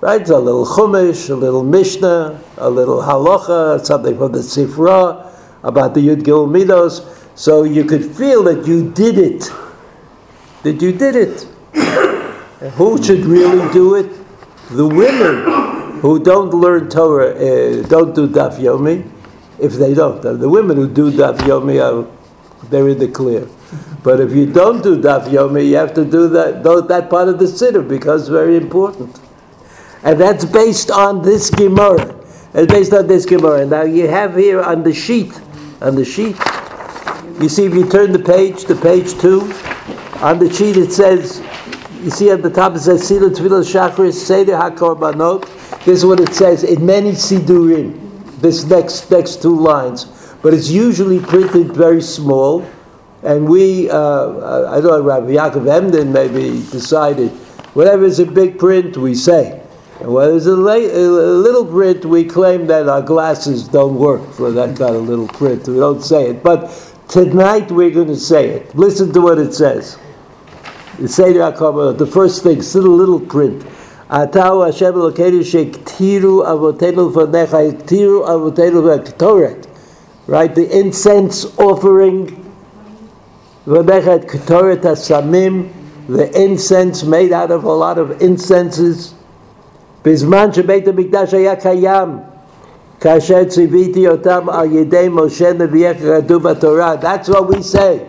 [0.00, 0.28] right?
[0.28, 5.33] A little chumash, a little mishnah, a little halacha, something from the sifra
[5.64, 7.02] about the yud gimmel midos,
[7.34, 9.50] so you could feel that you did it.
[10.62, 11.42] That you did it.
[12.74, 14.10] Who should really do it?
[14.70, 19.10] The women who don't learn Torah, uh, don't do daf yomi.
[19.58, 22.06] If they don't, the women who do daf yomi are
[22.70, 23.46] they're in the clear.
[24.02, 27.38] But if you don't do daf yomi, you have to do that that part of
[27.38, 29.20] the siddur because it's very important.
[30.02, 32.14] And that's based on this Gemara.
[32.52, 33.66] It's based on this Gemara.
[33.66, 35.32] Now you have here on the sheet,
[35.84, 36.36] on the sheet,
[37.42, 39.42] you see if you turn the page to page two,
[40.22, 41.42] on the sheet it says,
[42.02, 45.42] you see at the top it says Sila Tfilah Shachris Seder HaKorbanot.
[45.84, 50.06] This is what it says in many Sidurim, this next, next two lines.
[50.42, 52.66] But it's usually printed very small.
[53.22, 57.30] And we, uh, I don't know, Rabbi Yaakov Emden maybe decided,
[57.74, 59.63] whatever is a big print, we say.
[60.00, 64.76] When there's a, a little print, we claim that our glasses don't work for that
[64.76, 65.68] kind of little print.
[65.68, 66.42] We don't say it.
[66.42, 66.68] But
[67.08, 68.74] tonight we're going to say it.
[68.74, 69.98] Listen to what it says.
[70.98, 73.64] The the first thing, still a little print.
[74.10, 79.68] Atau Hashem Elokeinu shektiru avotenu v'necha, ektiru avotenu v'ktoret.
[80.26, 82.28] Right, the incense offering,
[83.66, 85.72] v'necha hasamim,
[86.08, 89.14] the incense made out of a lot of incenses.
[90.05, 92.09] בזמן שבית המקדש היה קיים,
[92.99, 96.95] כאשר ציוויתי אותם על ידי משה נביאך כתוב בתורה.
[97.01, 97.99] That's what we say.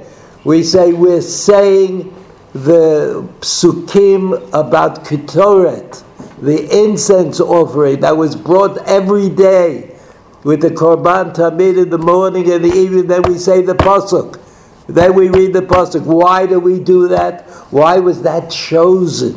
[0.45, 2.15] We say we're saying
[2.55, 6.03] the psukim about Ketoret,
[6.41, 9.95] the incense offering that was brought every day
[10.43, 13.07] with the korban tamid in the morning and the evening.
[13.07, 14.41] Then we say the pasuk,
[14.87, 16.03] Then we read the pasuk.
[16.03, 17.49] Why do we do that?
[17.71, 19.35] Why was that chosen?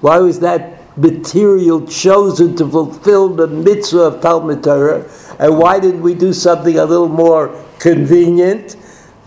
[0.00, 5.09] Why was that material chosen to fulfill the mitzvah of Talmud Torah?
[5.39, 8.75] And why didn't we do something a little more convenient?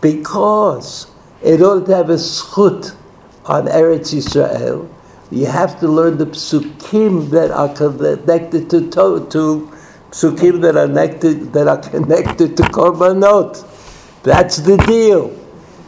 [0.00, 1.10] Because
[1.42, 2.94] in order to have a schut
[3.46, 4.88] on Eretz Yisrael,
[5.30, 9.72] you have to learn the psukim that are connected to, to, to
[10.10, 13.52] psukim that are connected that are connected to korbanot.
[14.22, 15.36] That's the deal.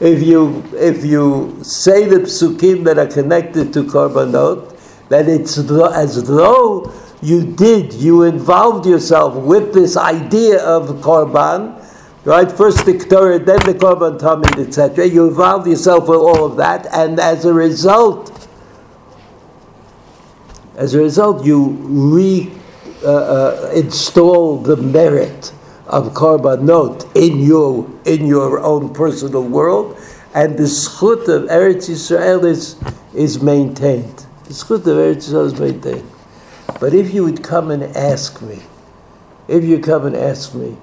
[0.00, 4.75] If you if you say the psukim that are connected to korbanot,
[5.08, 6.92] then it's as though
[7.22, 11.82] you did you involved yourself with this idea of korban.
[12.24, 15.06] Right, first the Torah, then the korban tamid, etc.
[15.06, 18.48] You involved yourself with all of that, and as a result,
[20.76, 22.50] as a result, you re
[23.04, 25.52] uh, uh, the merit
[25.86, 29.96] of korbanot in your in your own personal world,
[30.34, 32.74] and the schut of Eretz Yisrael is
[33.14, 34.25] is maintained.
[34.46, 36.10] The schut of Eretz Yisrael is maintained.
[36.80, 38.62] But if you would come and ask me,
[39.48, 40.76] if you come and ask me,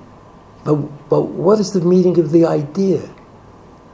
[0.66, 0.76] but
[1.10, 3.10] but what is the meaning of the idea?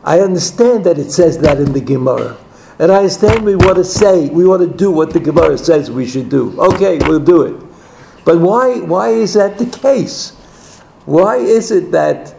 [0.03, 2.37] I understand that it says that in the Gemara.
[2.79, 5.91] And I understand we want to say, we want to do what the Gemara says
[5.91, 6.59] we should do.
[6.59, 7.63] Okay, we'll do it.
[8.23, 10.31] But why, why is that the case?
[11.05, 12.33] Why is it that,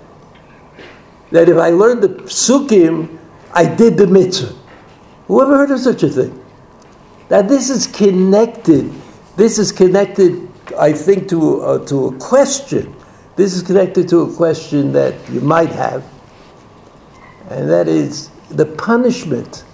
[1.31, 3.19] that if I learned the psukim,
[3.53, 4.57] I did the mitzvah?
[5.27, 6.40] Who ever heard of such a thing?
[7.31, 8.93] That this is connected,
[9.37, 12.93] this is connected, I think, to, uh, to a question.
[13.37, 16.05] This is connected to a question that you might have,
[17.49, 19.65] and that is the punishment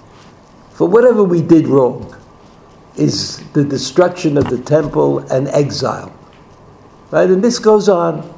[0.72, 2.14] for whatever we did wrong
[2.96, 6.14] is the destruction of the temple and exile.
[7.10, 7.30] Right?
[7.30, 8.34] And this goes on.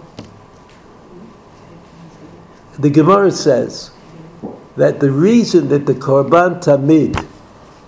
[2.79, 3.91] The Gemara says
[4.77, 7.27] that the reason that the Korban Tamid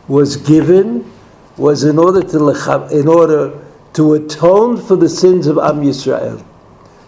[0.09, 1.09] was given
[1.61, 6.45] was in order to in order to atone for the sins of Am Yisrael.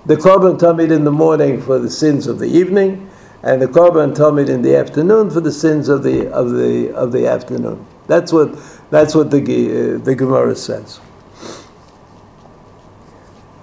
[0.05, 3.09] The Korban Tamid in the morning for the sins of the evening,
[3.43, 7.13] and the korban tamid in the afternoon for the sins of the of the of
[7.13, 7.85] the afternoon.
[8.07, 8.57] That's what
[8.91, 11.01] that's what the uh, the Gemara says.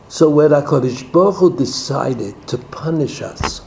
[0.09, 3.61] So when Hakadosh Baruch Hu decided to punish us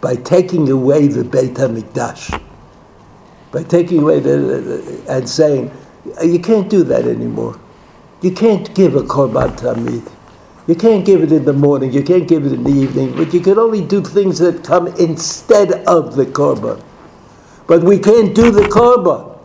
[0.00, 2.40] by taking away the Beit Hamikdash,
[3.50, 5.72] by taking away the and saying
[6.22, 7.58] you can't do that anymore.
[8.22, 10.10] You can't give a korban tamid.
[10.66, 13.34] You can't give it in the morning, you can't give it in the evening, but
[13.34, 16.82] you can only do things that come instead of the korban.
[17.66, 19.38] But we can't do the korban.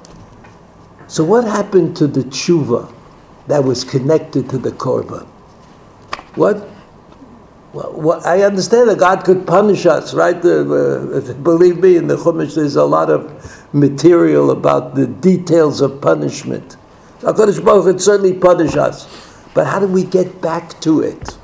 [1.07, 2.93] So what happened to the tshuva
[3.47, 5.26] that was connected to the korban?
[6.36, 6.70] What?
[7.74, 10.38] Well, I understand that God could punish us, right?
[10.38, 16.01] Uh, believe me, in the Chumash there's a lot of material about the details of
[16.01, 16.78] punishment.
[17.22, 19.07] HaKadosh Baruch could certainly punish us.
[19.53, 21.38] But how do we get back to it?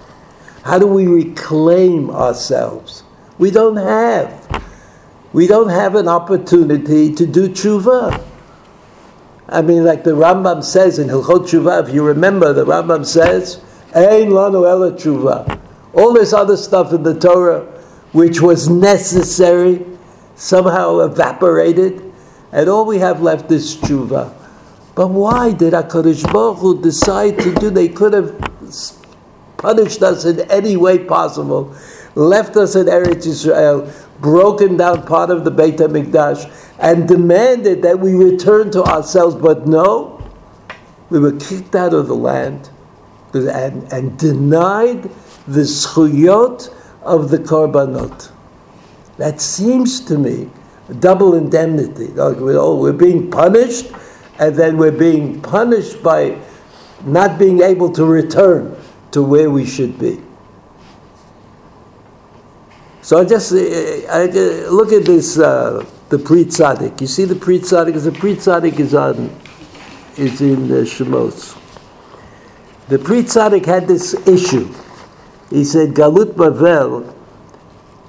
[0.63, 3.03] How do we reclaim ourselves?
[3.37, 4.63] We don't have.
[5.33, 8.23] We don't have an opportunity to do tshuva.
[9.47, 13.61] I mean, like the Rambam says in Hilchot Tshuva, if you remember, the Rambam says,
[13.93, 15.59] Ein lanu ela tshuva.
[15.93, 17.61] All this other stuff in the Torah,
[18.11, 19.85] which was necessary,
[20.35, 22.04] somehow evaporated,
[22.55, 24.33] and all we have left is tshuva.
[24.95, 27.69] But why did HaKadosh Baruch Hu decide to do?
[27.69, 28.33] They could have
[29.57, 31.75] punished us in any way possible,
[32.15, 33.91] left us in Eretz Israel,
[34.21, 36.49] broken down part of the Beit HaMikdash,
[36.79, 39.35] and demanded that we return to ourselves.
[39.35, 40.23] But no,
[41.09, 42.69] we were kicked out of the land
[43.33, 45.11] and, and denied
[45.45, 48.31] the schuyot of the korbanot.
[49.17, 50.49] That seems to me
[50.99, 52.07] double indemnity.
[52.07, 53.91] Like we're, oh, we're being punished
[54.39, 56.37] and then we're being punished by
[57.05, 58.75] not being able to return
[59.11, 60.21] to where we should be.
[63.01, 66.99] So I just eh, eh, I, eh, look at this uh, the Pri Tzaddik.
[67.01, 69.29] You see the Pri Tzaddik the Pri Tzaddik is on
[70.17, 71.55] is in the Shemos.
[72.87, 74.73] The Pri Tzaddik had this issue.
[75.51, 77.13] He said Galut Bavel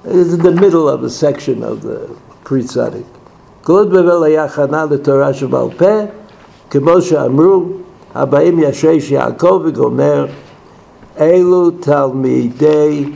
[0.03, 2.17] is in the middle of a section of the
[2.49, 3.17] Pri Tzaddik.
[3.65, 5.99] גלות בבל היה הכנה לתורה שבעל פה,
[6.69, 7.63] כמו שאמרו,
[8.15, 10.25] הבאים ישש יעקב וגומר,
[11.19, 13.13] אלו תלמידי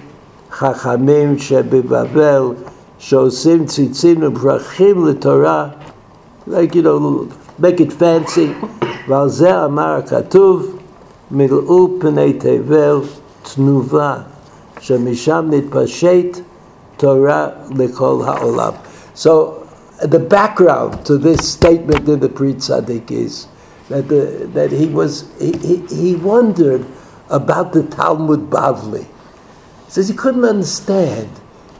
[0.51, 2.41] חכמים שבבבל
[2.99, 5.67] שעושים ציצים וברכים לתורה,
[6.47, 8.65] like you know, make it fancy,
[9.07, 10.75] ועל זה אמר הכתוב,
[11.31, 12.99] מילאו פני תבל
[13.55, 14.15] תנובה,
[14.79, 16.39] שמשם נתפשט
[16.97, 18.71] תורה לכל העולם.
[19.13, 19.69] So
[20.01, 23.47] the background to this statement in the Pri Tzaddik is
[23.89, 26.85] that, the, that he, was, he, he, he wondered
[27.29, 29.05] about the Talmud Bavli.
[29.05, 31.29] He says he couldn't understand.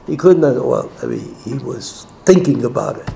[0.06, 3.10] He couldn't, well, I mean, he was thinking about it.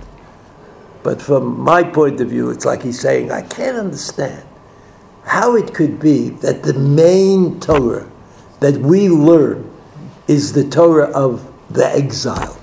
[1.02, 4.44] But from my point of view, it's like he's saying, I can't understand
[5.24, 8.10] how it could be that the main Torah
[8.60, 9.70] that we learn
[10.28, 12.58] is the Torah of the exile,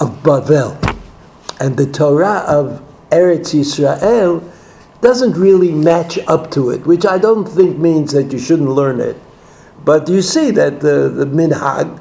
[0.00, 0.78] of Bavel.
[1.60, 4.42] And the Torah of Eretz Yisrael
[5.00, 9.00] doesn't really match up to it, which I don't think means that you shouldn't learn
[9.00, 9.16] it.
[9.84, 12.00] But you see that the, the minhag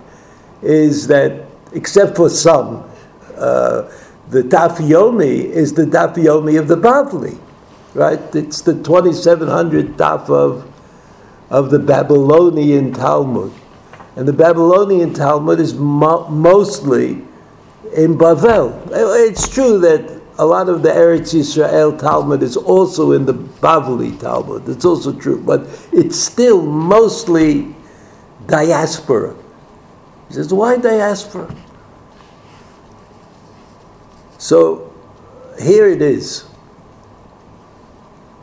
[0.62, 2.90] is that, except for some,
[3.36, 3.92] uh,
[4.30, 7.38] the Dafyomi is the Dafyomi of the Bavli,
[7.94, 8.20] right?
[8.34, 10.72] It's the 2700 Daf of,
[11.50, 13.54] of the Babylonian Talmud.
[14.16, 17.22] And the Babylonian Talmud is mo- mostly
[17.96, 18.90] in Bavel.
[18.92, 24.20] It's true that a lot of the Eretz Yisrael Talmud is also in the Bavli
[24.20, 24.68] Talmud.
[24.68, 27.76] It's also true, but it's still mostly
[28.48, 29.36] diaspora.
[30.28, 31.54] He says, why diaspora?
[34.40, 34.94] So
[35.62, 36.46] here it is.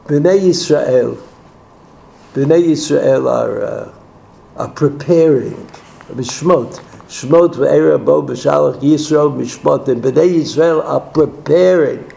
[0.06, 1.20] Bnei Yisrael,
[2.34, 3.94] Bnei Yisrael are, uh,
[4.56, 5.54] are preparing,
[6.08, 12.12] Shmot, Shmot ve'era bo b'shalach Yisrael mishpot, and Bnei Yisrael are preparing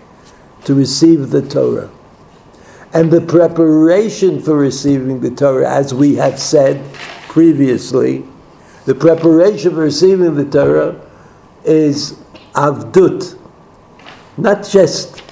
[0.65, 1.89] to receive the Torah.
[2.93, 6.79] And the preparation for receiving the Torah, as we have said
[7.27, 8.23] previously,
[8.85, 11.01] the preparation for receiving the Torah
[11.63, 12.19] is
[12.53, 13.35] avdut,
[14.37, 15.23] not just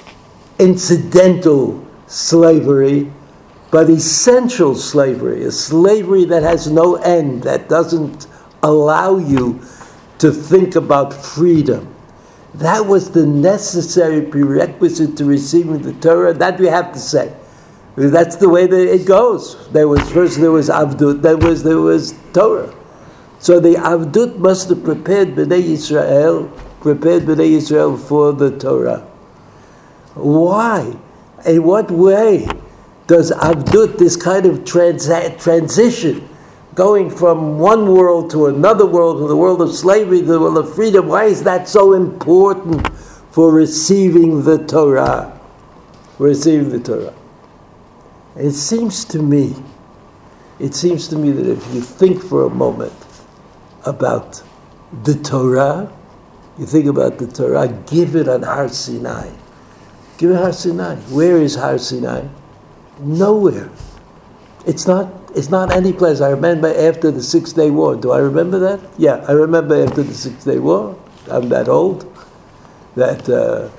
[0.57, 3.13] incidental slavery,
[3.69, 8.25] but essential slavery, a slavery that has no end, that doesn't
[8.63, 9.61] allow you
[10.19, 11.93] to think about freedom.
[12.55, 16.33] That was the necessary prerequisite to receiving the Torah.
[16.33, 17.35] That we have to say.
[17.95, 19.69] That's the way that it goes.
[19.69, 22.73] There was first there was Avdut, then was there was Torah.
[23.39, 26.51] So the Avdut must have prepared Bnei Israel
[26.81, 28.99] prepared Bnei Israel for the Torah.
[30.15, 30.95] Why?
[31.45, 32.47] In what way
[33.07, 36.27] does Avdut, this kind of transa- transition,
[36.73, 40.57] going from one world to another world, to the world of slavery, to the world
[40.57, 42.87] of freedom, why is that so important
[43.31, 45.37] for receiving the Torah?
[46.17, 47.13] Receiving the Torah.
[48.35, 49.55] It seems to me,
[50.59, 52.93] it seems to me that if you think for a moment
[53.85, 54.41] about
[55.03, 55.91] the Torah,
[56.57, 59.31] you think about the Torah given on Har Sinai.
[60.17, 60.95] Given Har Sinai.
[61.09, 62.27] Where is Har Sinai?
[62.99, 63.71] Nowhere.
[64.65, 65.20] It's not.
[65.33, 66.19] It's not any place.
[66.19, 67.95] I remember after the Six Day War.
[67.95, 68.79] Do I remember that?
[68.97, 70.97] Yeah, I remember after the Six Day War.
[71.29, 72.05] I'm that old.
[72.95, 73.69] That uh,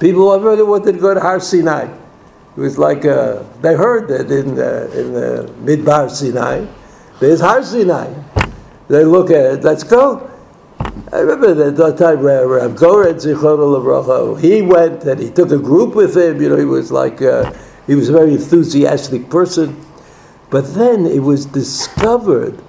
[0.00, 1.84] people really wanted to go to Har Sinai.
[2.56, 6.66] It was like uh, they heard that in the, in the Midbar Sinai,
[7.20, 8.12] there's Har Sinai.
[8.88, 9.64] They look at it.
[9.64, 10.30] Let's go.
[11.12, 15.58] I remember that, that time where Rav Goren Zichron he went and he took a
[15.58, 16.40] group with him.
[16.42, 17.52] You know, he was like uh,
[17.86, 19.85] he was a very enthusiastic person.
[20.50, 22.62] But then it was discovered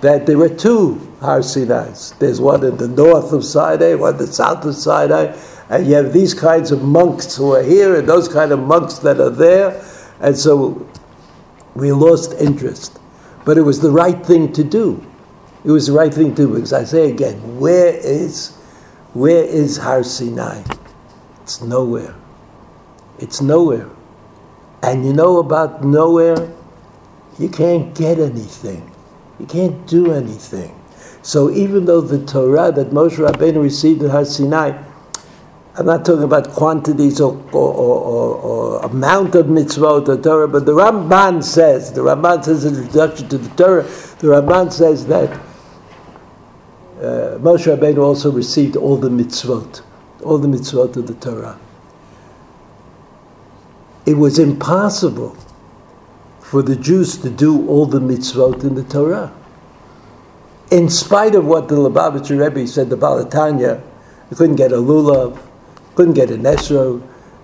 [0.00, 2.18] that there were two Har Sinais.
[2.18, 5.36] There's one in the north of Sinai, one in the south of Sinai,
[5.70, 8.98] and you have these kinds of monks who are here and those kind of monks
[8.98, 9.84] that are there,
[10.20, 10.88] and so
[11.74, 12.98] we lost interest.
[13.44, 15.04] But it was the right thing to do.
[15.64, 18.56] It was the right thing to do because I say again, where is
[19.14, 20.62] where is Har Sinai?
[21.42, 22.14] It's nowhere.
[23.18, 23.90] It's nowhere.
[24.82, 26.52] And you know about nowhere?
[27.42, 28.88] You can't get anything.
[29.40, 30.80] You can't do anything.
[31.22, 34.80] So even though the Torah that Moshe Rabbeinu received in Har Sinai,
[35.74, 40.66] I'm not talking about quantities or, or, or, or, amount of mitzvot or Torah, but
[40.66, 45.06] the Ramban says, the Ramban says in the introduction to the Torah, the Ramban says
[45.06, 45.30] that
[47.00, 49.82] uh, Moshe Rabbeinu also received all the mitzvot,
[50.22, 51.58] all the mitzvot of the Torah.
[54.06, 55.36] It was impossible
[56.52, 59.32] for the Jews to do all the mitzvot in the Torah.
[60.70, 63.82] In spite of what the Lubavitcher Rebbe said, the Baal HaTanya,
[64.30, 65.40] you couldn't get a lulav,
[65.94, 67.02] couldn't get an esrog.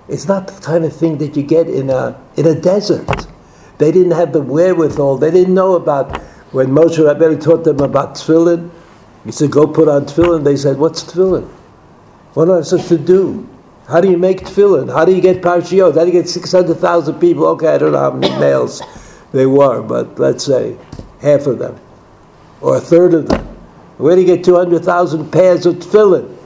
[0.09, 3.09] It's not the kind of thing that you get in a, in a desert.
[3.79, 5.17] They didn't have the wherewithal.
[5.17, 6.21] They didn't know about
[6.53, 8.71] when Moshe Rabbeinu taught them about tefillin.
[9.25, 10.45] He said, go put on tefillin.
[10.45, 11.49] They said, what's tefillin?
[12.35, 13.49] What am I supposed to do?
[13.89, 14.93] How do you make tefillin?
[14.93, 15.95] How do you get parshiot?
[15.95, 17.47] How do you get 600,000 people?
[17.47, 18.83] Okay, I don't know how many males
[19.33, 20.77] they were, but let's say
[21.23, 21.81] half of them,
[22.61, 23.47] or a third of them.
[23.97, 26.37] Where do you get 200,000 pairs of tefillin?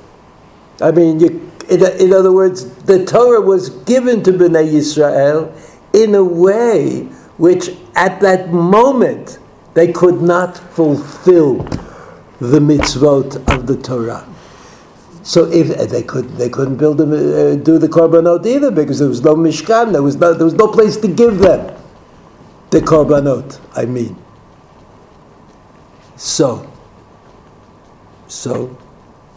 [0.81, 5.53] I mean, you, in, in other words, the Torah was given to Bnei Yisrael
[5.93, 7.03] in a way
[7.39, 9.41] which, at that moment,
[9.75, 11.57] they could not fulfill
[12.39, 14.32] the mitzvot of the Torah.
[15.23, 19.09] So if they could, they couldn't build them, uh, do the korbanot either because there
[19.09, 19.93] was no mishkan.
[19.93, 21.75] There was no, there was no place to give them
[22.71, 23.61] the korbanot.
[23.77, 24.17] I mean.
[26.17, 26.69] So.
[28.27, 28.77] So.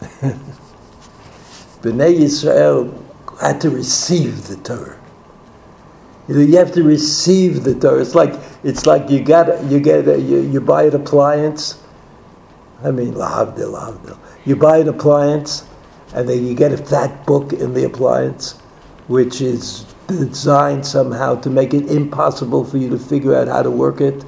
[1.82, 2.92] Bnei Yisrael
[3.40, 4.98] had to receive the Torah.
[6.26, 8.00] You know, you have to receive the Torah.
[8.00, 8.34] It's like
[8.64, 11.80] it's like you got you get a, you, you buy an appliance.
[12.82, 14.18] I mean, lahavdil, lahavdil.
[14.44, 15.64] You buy an appliance,
[16.16, 18.52] and then you get a fat book in the appliance,
[19.06, 23.70] which is designed somehow to make it impossible for you to figure out how to
[23.70, 24.24] work it.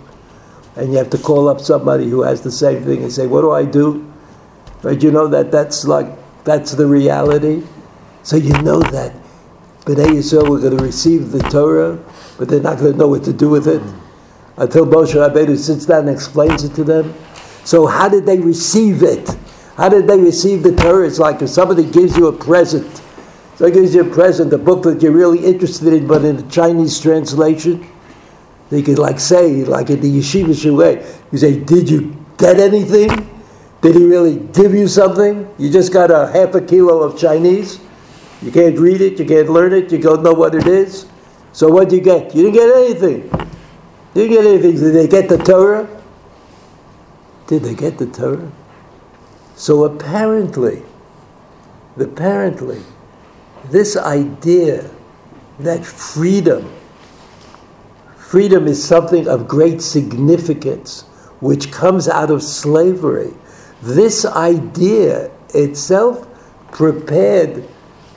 [0.76, 3.40] And you have to call up somebody who has the same thing and say, "What
[3.40, 4.04] do I do?"
[4.82, 5.02] Right?
[5.02, 6.06] You know that that's like
[6.44, 7.62] that's the reality.
[8.22, 9.14] So you know that
[9.86, 11.98] Bnei Yisrael were going to receive the Torah,
[12.36, 13.82] but they're not going to know what to do with it
[14.58, 17.14] until Moshe Rabbeinu sits down and explains it to them.
[17.64, 19.36] So how did they receive it?
[19.78, 21.06] How did they receive the Torah?
[21.06, 23.00] It's like if somebody gives you a present.
[23.54, 26.36] So he gives you a present, a book that you're really interested in, but in
[26.36, 27.88] a Chinese translation.
[28.70, 33.08] They could like say, like in the yeshiva shuway, you say, "Did you get anything?
[33.80, 35.48] Did he really give you something?
[35.58, 37.78] You just got a half a kilo of Chinese.
[38.42, 41.06] You can't read it, you can't learn it, you don't know what it is.
[41.52, 42.34] So what did you get?
[42.34, 43.22] You didn't get anything.
[44.14, 44.74] You didn't get anything.
[44.74, 45.88] Did they get the Torah?
[47.46, 48.50] Did they get the Torah?
[49.58, 50.84] So apparently,
[51.98, 52.80] apparently,
[53.72, 54.88] this idea
[55.58, 56.72] that freedom,
[58.16, 61.02] freedom is something of great significance,
[61.40, 63.34] which comes out of slavery.
[63.82, 66.24] This idea itself
[66.70, 67.68] prepared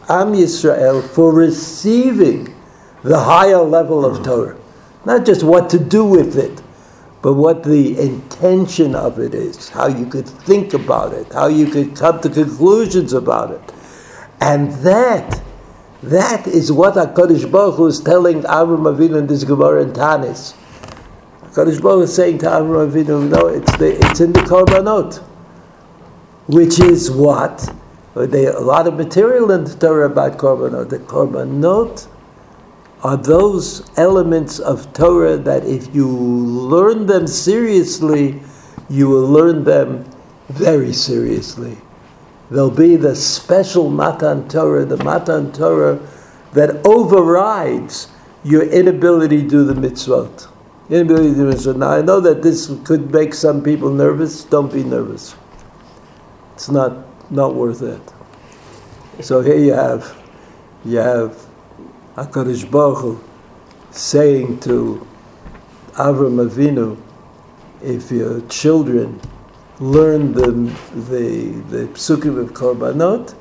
[0.07, 2.53] Am Yisrael for receiving
[3.01, 4.59] the higher level of Torah.
[5.05, 6.60] Not just what to do with it,
[7.21, 11.67] but what the intention of it is, how you could think about it, how you
[11.67, 13.61] could come to conclusions about it.
[14.39, 15.41] And that,
[16.01, 20.55] that is what HaKadosh Baruch Hu is telling Avram Avinu in this Gemara in Tanis.
[21.43, 25.17] HaKadosh Baruch Hu is saying to Avram Avinu, no, it's, the, it's in the Korbanot,
[26.47, 27.71] which is what?
[28.15, 30.89] There a lot of material in the Torah about Korbanot.
[30.89, 32.07] The Korbanot
[33.03, 38.39] are those elements of Torah that if you learn them seriously,
[38.89, 40.05] you will learn them
[40.49, 41.77] very seriously.
[42.51, 45.99] They'll be the special Matan Torah, the Matan Torah
[46.53, 48.09] that overrides
[48.43, 50.47] your inability to do the mitzvot.
[50.89, 51.77] Inability to do the mitzvot.
[51.77, 54.43] Now, I know that this could make some people nervous.
[54.43, 55.35] Don't be nervous.
[56.55, 58.01] It's not, not worth it.
[59.23, 60.15] So here you have,
[60.83, 61.47] you have
[62.21, 63.23] HaKadosh Baruch Hu
[63.89, 65.07] saying to
[65.93, 66.97] Avram Avinu,
[67.81, 69.19] if your children
[69.79, 70.51] learn the,
[70.93, 73.33] the, the psukim of Korbanot,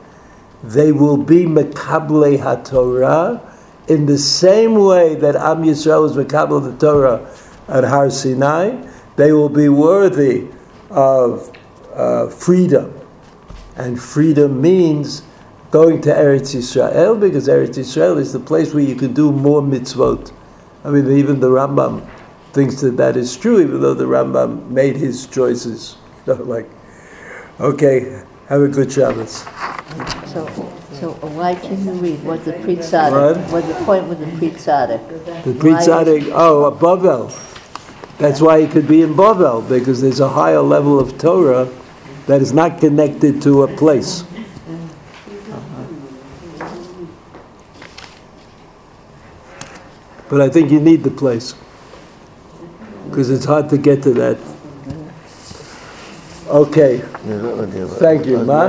[0.62, 3.46] they will be Mekable HaTorah
[3.88, 7.28] in the same way that Am Yisrael was Mekable the Torah
[7.68, 8.82] at Har Sinai,
[9.16, 10.46] they will be worthy
[10.88, 11.54] of
[11.92, 12.98] uh, freedom.
[13.76, 15.22] And freedom means
[15.70, 19.62] going to Eretz Israel because Eretz Israel is the place where you can do more
[19.62, 20.32] mitzvot.
[20.84, 22.08] I mean, even the Rambam
[22.52, 25.96] thinks that that is true, even though the Rambam made his choices.
[26.26, 26.68] So, like,
[27.58, 29.42] okay, have a good Shabbos.
[30.26, 30.46] So,
[30.92, 32.22] so why can you read?
[32.22, 33.50] What's the Pri Tzaddik?
[33.50, 35.44] What's the point with the Pri Tzaddik?
[35.44, 37.32] The Pri Tzaddik, oh, Bavel.
[38.18, 41.68] That's why he could be in Bavel because there's a higher level of Torah
[42.26, 44.24] that is not connected to a place.
[50.30, 51.54] But I think you need the place
[53.06, 54.38] because it's hard to get to that.
[56.48, 56.98] Okay.
[57.98, 58.68] Thank you, Ma.